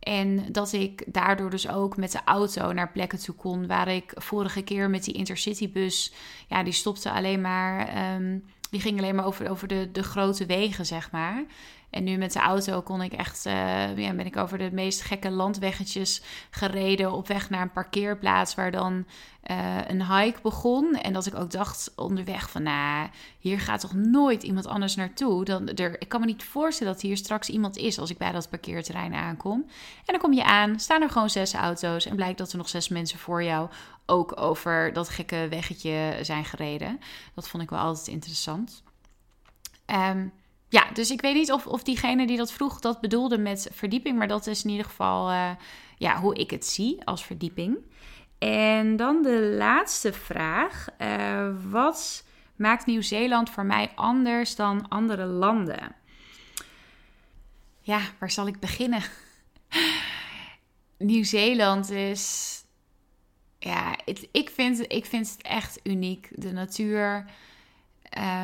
En 0.01 0.53
dat 0.53 0.73
ik 0.73 1.05
daardoor 1.07 1.51
dus 1.51 1.69
ook 1.69 1.97
met 1.97 2.13
de 2.13 2.21
auto 2.25 2.73
naar 2.73 2.93
plekken 2.93 3.19
toe 3.19 3.35
kon 3.35 3.67
waar 3.67 3.89
ik 3.89 4.13
vorige 4.15 4.63
keer 4.63 4.91
met 4.91 5.05
die 5.05 5.15
intercitybus, 5.15 6.13
ja, 6.49 6.63
die 6.63 6.73
stopte 6.73 7.11
alleen 7.11 7.41
maar, 7.41 7.89
um, 8.15 8.45
die 8.71 8.81
ging 8.81 8.99
alleen 8.99 9.15
maar 9.15 9.27
over, 9.27 9.51
over 9.51 9.69
de, 9.69 9.89
de 9.93 10.03
grote 10.03 10.47
wegen, 10.47 10.87
zeg 10.87 11.11
maar. 11.11 11.45
En 11.91 12.05
nu 12.05 12.17
met 12.17 12.33
de 12.33 12.39
auto 12.39 12.81
kon 12.81 13.03
ik 13.03 13.13
echt, 13.13 13.47
uh, 13.47 13.97
ja, 13.97 14.13
ben 14.13 14.27
ik 14.27 14.37
over 14.37 14.59
de 14.59 14.71
meest 14.73 15.03
gekke 15.03 15.31
landweggetjes 15.31 16.23
gereden 16.51 17.13
op 17.13 17.29
weg 17.29 17.51
naar 17.51 17.63
een 17.63 17.73
parkeerplaats 17.73 18.55
waar 18.55 18.71
dan 18.71 19.07
uh, 19.51 19.77
een 19.87 20.15
hike 20.15 20.41
begon. 20.43 20.95
En 20.95 21.13
dat 21.13 21.27
ik 21.27 21.35
ook 21.35 21.51
dacht 21.51 21.93
onderweg 21.97 22.51
van, 22.51 22.63
nou, 22.63 23.09
hier 23.39 23.61
gaat 23.61 23.81
toch 23.81 23.95
nooit 23.95 24.43
iemand 24.43 24.67
anders 24.67 24.95
naartoe. 24.95 25.45
Dan, 25.45 25.69
er, 25.69 26.01
ik 26.01 26.09
kan 26.09 26.21
me 26.21 26.27
niet 26.27 26.45
voorstellen 26.45 26.93
dat 26.93 27.03
hier 27.03 27.17
straks 27.17 27.49
iemand 27.49 27.77
is 27.77 27.99
als 27.99 28.11
ik 28.11 28.19
bij 28.19 28.33
dat 28.33 28.51
parkeerterrein 28.51 29.15
aankom. 29.15 29.65
En 29.99 30.13
dan 30.13 30.19
kom 30.19 30.33
je 30.33 30.45
aan, 30.45 30.81
staan 30.81 31.03
er 31.03 31.11
gewoon 31.11 31.31
zes 31.31 31.55
auto's 31.55 32.07
en 32.07 32.17
blijkt 32.17 32.39
dat 32.39 32.53
er 32.53 32.59
nog 32.59 32.69
zes 32.69 32.89
mensen 32.89 33.19
voor 33.19 33.43
jou 33.43 33.69
ook 34.07 34.41
over 34.41 34.93
dat 34.93 35.09
gekke 35.09 35.47
weggetje 35.51 36.19
zijn 36.23 36.45
gereden. 36.45 37.01
Dat 37.35 37.49
vond 37.49 37.63
ik 37.63 37.71
wel 37.71 37.79
altijd 37.79 38.09
interessant. 38.09 38.83
Um, 39.87 40.33
ja, 40.69 40.91
dus 40.93 41.11
ik 41.11 41.21
weet 41.21 41.35
niet 41.35 41.53
of, 41.53 41.67
of 41.67 41.83
diegene 41.83 42.27
die 42.27 42.37
dat 42.37 42.53
vroeg 42.53 42.81
dat 42.81 43.01
bedoelde 43.01 43.39
met 43.39 43.69
verdieping. 43.73 44.19
Maar 44.19 44.29
dat 44.29 44.47
is 44.47 44.65
in 44.65 44.71
ieder 44.71 44.87
geval 44.87 45.31
uh, 45.31 45.51
ja, 45.97 46.21
hoe 46.21 46.35
ik 46.35 46.51
het 46.51 46.67
zie 46.67 47.05
als 47.05 47.25
verdieping. 47.25 47.79
En 48.39 48.97
dan 48.97 49.23
de 49.23 49.55
laatste 49.59 50.13
vraag. 50.13 50.87
Uh, 50.99 51.49
wat 51.71 52.25
maakt 52.57 52.87
Nieuw-Zeeland 52.87 53.51
voor 53.51 53.65
mij 53.65 53.91
anders 53.95 54.57
dan 54.57 54.89
andere 54.89 55.25
landen? 55.25 55.97
Ja, 57.81 58.01
waar 58.19 58.31
zal 58.31 58.47
ik 58.47 58.61
beginnen? 58.61 59.03
Nieuw-Zeeland 60.99 61.91
is. 61.91 62.55
Ja, 63.59 63.99
ik, 64.31 64.51
vind, 64.55 64.93
ik 64.93 65.07
vind 65.07 65.31
het 65.31 65.43
echt 65.43 65.81
uniek. 65.83 66.29
De 66.31 66.53
natuur. 66.53 67.25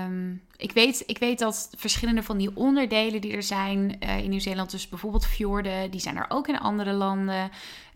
Um, 0.05 0.43
ik, 0.57 0.73
weet, 0.73 1.03
ik 1.07 1.19
weet 1.19 1.39
dat 1.39 1.71
verschillende 1.77 2.23
van 2.23 2.39
die 2.39 2.57
onderdelen 2.57 3.21
die 3.21 3.33
er 3.33 3.43
zijn 3.43 3.97
uh, 4.01 4.19
in 4.19 4.31
Nieuw-Zeeland, 4.31 4.71
dus 4.71 4.89
bijvoorbeeld 4.89 5.27
fjorden, 5.27 5.91
die 5.91 6.01
zijn 6.01 6.17
er 6.17 6.27
ook 6.29 6.49
in 6.49 6.59
andere 6.59 6.93
landen. 6.93 7.51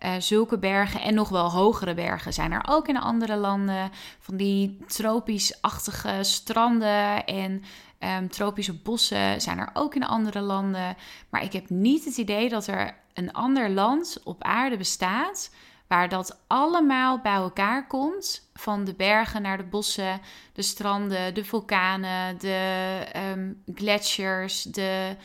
Uh, 0.04 0.12
zulke 0.18 0.58
bergen 0.58 1.00
en 1.00 1.14
nog 1.14 1.28
wel 1.28 1.50
hogere 1.50 1.94
bergen 1.94 2.32
zijn 2.32 2.52
er 2.52 2.64
ook 2.68 2.88
in 2.88 2.98
andere 2.98 3.36
landen. 3.36 3.90
Van 4.20 4.36
die 4.36 4.78
tropisch-achtige 4.86 6.18
stranden 6.20 7.24
en 7.24 7.62
um, 8.00 8.28
tropische 8.28 8.74
bossen 8.74 9.40
zijn 9.40 9.58
er 9.58 9.70
ook 9.72 9.94
in 9.94 10.06
andere 10.06 10.40
landen. 10.40 10.96
Maar 11.28 11.42
ik 11.42 11.52
heb 11.52 11.70
niet 11.70 12.04
het 12.04 12.16
idee 12.16 12.48
dat 12.48 12.66
er 12.66 12.94
een 13.14 13.32
ander 13.32 13.70
land 13.70 14.20
op 14.24 14.42
aarde 14.42 14.76
bestaat 14.76 15.50
waar 15.88 16.08
dat 16.08 16.40
allemaal 16.46 17.18
bij 17.20 17.34
elkaar 17.34 17.86
komt. 17.86 18.50
Van 18.54 18.84
de 18.84 18.94
bergen 18.94 19.42
naar 19.42 19.56
de 19.56 19.64
bossen, 19.64 20.20
de 20.52 20.62
stranden, 20.62 21.34
de 21.34 21.44
vulkanen, 21.44 22.38
de 22.38 23.02
um, 23.16 23.62
gletsjers, 23.74 24.62
de 24.62 25.16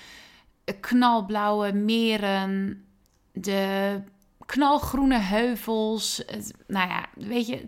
knalblauwe 0.80 1.74
meren, 1.74 2.84
de 3.32 4.02
knalgroene 4.46 5.18
heuvels. 5.18 6.24
nou 6.68 6.90
ja, 6.90 7.06
weet 7.16 7.48
je. 7.48 7.68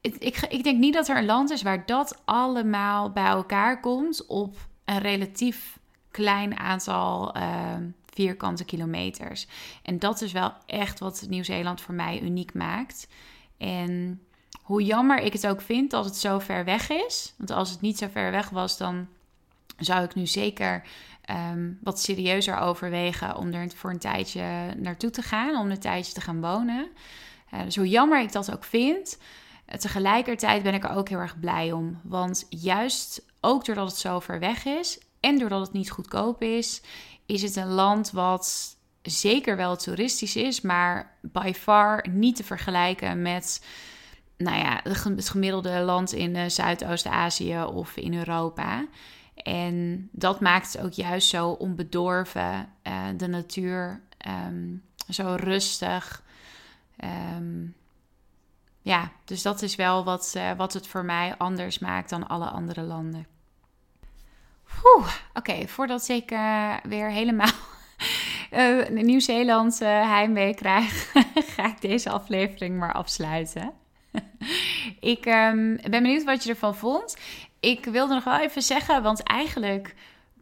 ik, 0.00 0.46
ik 0.48 0.64
denk 0.64 0.78
niet 0.78 0.94
dat 0.94 1.08
er 1.08 1.16
een 1.16 1.24
land 1.24 1.50
is 1.50 1.62
waar 1.62 1.86
dat 1.86 2.22
allemaal 2.24 3.10
bij 3.10 3.26
elkaar 3.26 3.80
komt 3.80 4.26
op 4.26 4.56
een 4.84 4.98
relatief 4.98 5.78
klein 6.10 6.58
aantal 6.58 7.36
uh, 7.36 7.76
vierkante 8.14 8.64
kilometers. 8.64 9.46
En 9.82 9.98
dat 9.98 10.20
is 10.20 10.32
wel 10.32 10.52
echt 10.66 10.98
wat 10.98 11.26
Nieuw-Zeeland 11.28 11.80
voor 11.80 11.94
mij 11.94 12.20
uniek 12.20 12.54
maakt. 12.54 13.08
En 13.58 14.22
hoe 14.62 14.82
jammer 14.84 15.18
ik 15.18 15.32
het 15.32 15.46
ook 15.46 15.60
vind 15.60 15.90
dat 15.90 16.04
het 16.04 16.16
zo 16.16 16.38
ver 16.38 16.64
weg 16.64 16.90
is. 16.90 17.34
Want 17.36 17.50
als 17.50 17.70
het 17.70 17.80
niet 17.80 17.98
zo 17.98 18.06
ver 18.12 18.30
weg 18.30 18.48
was, 18.48 18.76
dan 18.76 19.08
zou 19.78 20.04
ik 20.04 20.14
nu 20.14 20.26
zeker 20.26 20.82
ehm, 21.22 21.72
wat 21.82 22.00
serieuzer 22.00 22.58
overwegen 22.58 23.36
om 23.36 23.52
er 23.52 23.70
voor 23.74 23.90
een 23.90 23.98
tijdje 23.98 24.74
naartoe 24.76 25.10
te 25.10 25.22
gaan, 25.22 25.56
om 25.56 25.70
een 25.70 25.78
tijdje 25.78 26.12
te 26.12 26.20
gaan 26.20 26.40
wonen. 26.40 26.88
Uh, 27.54 27.62
dus 27.62 27.76
hoe 27.76 27.88
jammer 27.88 28.20
ik 28.20 28.32
dat 28.32 28.52
ook 28.52 28.64
vind, 28.64 29.18
uh, 29.68 29.74
tegelijkertijd 29.74 30.62
ben 30.62 30.74
ik 30.74 30.84
er 30.84 30.96
ook 30.96 31.08
heel 31.08 31.18
erg 31.18 31.40
blij 31.40 31.72
om. 31.72 32.00
Want 32.02 32.46
juist 32.48 33.24
ook 33.40 33.64
doordat 33.64 33.88
het 33.88 33.98
zo 33.98 34.20
ver 34.20 34.38
weg 34.38 34.64
is 34.64 34.98
en 35.20 35.38
doordat 35.38 35.60
het 35.60 35.72
niet 35.72 35.90
goedkoop 35.90 36.42
is, 36.42 36.82
is 37.26 37.42
het 37.42 37.56
een 37.56 37.72
land 37.72 38.10
wat 38.10 38.76
zeker 39.02 39.56
wel 39.56 39.76
toeristisch 39.76 40.36
is, 40.36 40.60
maar 40.60 41.16
by 41.20 41.52
far 41.56 42.06
niet 42.10 42.36
te 42.36 42.44
vergelijken 42.44 43.22
met 43.22 43.64
nou 44.36 44.56
ja, 44.56 44.80
het 44.82 45.28
gemiddelde 45.28 45.80
land 45.80 46.12
in 46.12 46.34
uh, 46.34 46.48
Zuidoost-Azië 46.48 47.62
of 47.62 47.96
in 47.96 48.14
Europa. 48.14 48.86
En 49.34 50.08
dat 50.12 50.40
maakt 50.40 50.72
het 50.72 50.82
ook 50.82 50.92
juist 50.92 51.28
zo 51.28 51.48
onbedorven, 51.48 52.68
uh, 52.82 53.04
de 53.16 53.26
natuur 53.26 54.00
um, 54.46 54.82
zo 55.08 55.34
rustig. 55.38 56.22
Um, 57.36 57.74
ja, 58.80 59.12
dus 59.24 59.42
dat 59.42 59.62
is 59.62 59.74
wel 59.74 60.04
wat, 60.04 60.34
uh, 60.36 60.52
wat 60.56 60.72
het 60.72 60.86
voor 60.86 61.04
mij 61.04 61.34
anders 61.38 61.78
maakt 61.78 62.10
dan 62.10 62.28
alle 62.28 62.46
andere 62.48 62.82
landen. 62.82 63.26
Oké, 65.34 65.68
voordat 65.68 66.08
ik 66.08 66.30
uh, 66.30 66.74
weer 66.82 67.10
helemaal 67.10 67.50
uh, 68.52 68.88
Nieuw-Zeeland 68.88 69.78
heimwee 69.78 70.54
krijg, 70.54 71.12
ga 71.56 71.66
ik 71.66 71.80
deze 71.80 72.10
aflevering 72.10 72.78
maar 72.78 72.92
afsluiten. 72.92 73.72
ik 75.14 75.26
um, 75.26 75.76
ben 75.76 75.90
benieuwd 75.90 76.24
wat 76.24 76.44
je 76.44 76.50
ervan 76.50 76.76
vond. 76.76 77.16
Ik 77.60 77.84
wilde 77.84 78.14
nog 78.14 78.24
wel 78.24 78.38
even 78.38 78.62
zeggen, 78.62 79.02
want 79.02 79.22
eigenlijk 79.22 79.94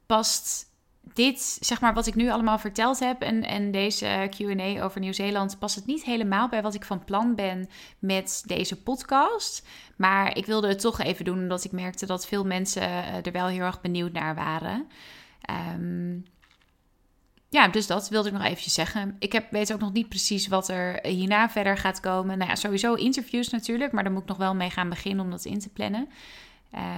past 0.06 0.71
dit, 1.14 1.58
zeg 1.60 1.80
maar, 1.80 1.94
wat 1.94 2.06
ik 2.06 2.14
nu 2.14 2.30
allemaal 2.30 2.58
verteld 2.58 2.98
heb 2.98 3.22
en, 3.22 3.42
en 3.42 3.70
deze 3.70 4.28
QA 4.30 4.82
over 4.82 5.00
Nieuw-Zeeland, 5.00 5.58
past 5.58 5.74
het 5.74 5.86
niet 5.86 6.04
helemaal 6.04 6.48
bij 6.48 6.62
wat 6.62 6.74
ik 6.74 6.84
van 6.84 7.04
plan 7.04 7.34
ben 7.34 7.68
met 7.98 8.42
deze 8.46 8.82
podcast. 8.82 9.66
Maar 9.96 10.36
ik 10.36 10.46
wilde 10.46 10.68
het 10.68 10.80
toch 10.80 11.00
even 11.00 11.24
doen, 11.24 11.38
omdat 11.38 11.64
ik 11.64 11.72
merkte 11.72 12.06
dat 12.06 12.26
veel 12.26 12.44
mensen 12.44 12.82
eh, 12.82 13.26
er 13.26 13.32
wel 13.32 13.46
heel 13.46 13.64
erg 13.64 13.80
benieuwd 13.80 14.12
naar 14.12 14.34
waren. 14.34 14.86
Um, 15.74 16.24
ja, 17.48 17.68
dus 17.68 17.86
dat 17.86 18.08
wilde 18.08 18.28
ik 18.28 18.34
nog 18.34 18.44
eventjes 18.44 18.74
zeggen. 18.74 19.16
Ik 19.18 19.32
heb, 19.32 19.50
weet 19.50 19.72
ook 19.72 19.80
nog 19.80 19.92
niet 19.92 20.08
precies 20.08 20.48
wat 20.48 20.68
er 20.68 21.06
hierna 21.06 21.50
verder 21.50 21.76
gaat 21.76 22.00
komen. 22.00 22.38
Nou 22.38 22.50
ja, 22.50 22.56
sowieso 22.56 22.94
interviews 22.94 23.48
natuurlijk, 23.48 23.92
maar 23.92 24.02
daar 24.02 24.12
moet 24.12 24.22
ik 24.22 24.28
nog 24.28 24.36
wel 24.36 24.54
mee 24.54 24.70
gaan 24.70 24.88
beginnen 24.88 25.24
om 25.24 25.30
dat 25.30 25.44
in 25.44 25.58
te 25.58 25.68
plannen. 25.68 26.08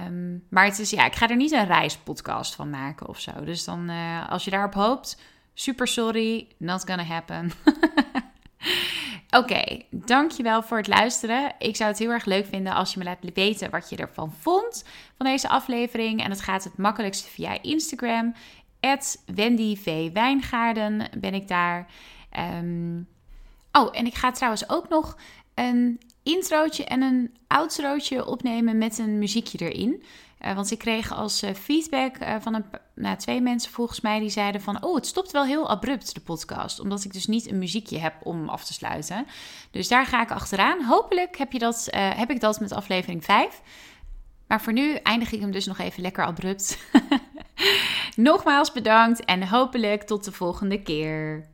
Um, 0.05 0.43
maar 0.49 0.65
het 0.65 0.79
is, 0.79 0.89
ja, 0.89 1.05
ik 1.05 1.15
ga 1.15 1.29
er 1.29 1.35
niet 1.35 1.51
een 1.51 1.65
reispodcast 1.65 2.55
van 2.55 2.69
maken 2.69 3.07
of 3.07 3.19
zo. 3.19 3.43
Dus 3.43 3.63
dan, 3.63 3.89
uh, 3.89 4.29
als 4.29 4.43
je 4.43 4.51
daarop 4.51 4.73
hoopt, 4.73 5.21
super 5.53 5.87
sorry, 5.87 6.47
not 6.57 6.87
gonna 6.87 7.03
happen. 7.03 7.51
Oké, 9.39 9.81
dankjewel 9.91 10.63
voor 10.63 10.77
het 10.77 10.87
luisteren. 10.87 11.53
Ik 11.59 11.75
zou 11.75 11.89
het 11.89 11.99
heel 11.99 12.11
erg 12.11 12.25
leuk 12.25 12.45
vinden 12.45 12.73
als 12.73 12.93
je 12.93 12.99
me 12.99 13.05
laat 13.05 13.33
weten 13.33 13.69
wat 13.69 13.89
je 13.89 13.95
ervan 13.95 14.33
vond 14.39 14.85
van 15.17 15.25
deze 15.25 15.49
aflevering. 15.49 16.23
En 16.23 16.29
dat 16.29 16.41
gaat 16.41 16.63
het 16.63 16.77
makkelijkste 16.77 17.29
via 17.29 17.61
Instagram. 17.61 18.33
Wendy. 19.25 19.77
Wijngaarden 20.13 21.09
ben 21.17 21.33
ik 21.33 21.47
daar. 21.47 21.87
Um, 22.57 23.07
oh, 23.71 23.89
en 23.91 24.05
ik 24.05 24.15
ga 24.15 24.31
trouwens 24.31 24.69
ook 24.69 24.89
nog 24.89 25.17
een 25.53 25.99
introotje 26.25 26.85
en 26.85 27.01
een 27.01 27.35
outrootje 27.47 28.25
opnemen 28.25 28.77
met 28.77 28.97
een 28.97 29.17
muziekje 29.19 29.57
erin. 29.57 30.03
Uh, 30.45 30.55
want 30.55 30.71
ik 30.71 30.79
kreeg 30.79 31.13
als 31.13 31.43
uh, 31.43 31.53
feedback 31.53 32.21
uh, 32.21 32.35
van 32.39 32.53
een, 32.53 32.65
nou, 32.95 33.17
twee 33.17 33.41
mensen 33.41 33.71
volgens 33.71 34.01
mij 34.01 34.19
die 34.19 34.29
zeiden 34.29 34.61
van... 34.61 34.83
oh, 34.83 34.95
het 34.95 35.05
stopt 35.05 35.31
wel 35.31 35.45
heel 35.45 35.69
abrupt, 35.69 36.13
de 36.13 36.21
podcast. 36.21 36.79
Omdat 36.79 37.03
ik 37.03 37.13
dus 37.13 37.25
niet 37.25 37.49
een 37.49 37.57
muziekje 37.57 37.99
heb 37.99 38.13
om 38.23 38.49
af 38.49 38.65
te 38.65 38.73
sluiten. 38.73 39.25
Dus 39.71 39.87
daar 39.87 40.05
ga 40.05 40.21
ik 40.21 40.31
achteraan. 40.31 40.83
Hopelijk 40.83 41.37
heb, 41.37 41.51
je 41.51 41.59
dat, 41.59 41.87
heb 41.91 42.29
ik 42.29 42.39
dat 42.39 42.59
met 42.59 42.71
aflevering 42.71 43.23
5. 43.23 43.61
Maar 44.47 44.61
voor 44.61 44.73
nu 44.73 44.93
eindig 44.93 45.31
ik 45.31 45.39
hem 45.39 45.51
dus 45.51 45.65
nog 45.65 45.77
even 45.77 46.01
lekker 46.01 46.25
abrupt. 46.25 46.77
Nogmaals 48.15 48.71
bedankt 48.71 49.25
en 49.25 49.47
hopelijk 49.47 50.03
tot 50.03 50.23
de 50.23 50.31
volgende 50.31 50.81
keer. 50.81 51.45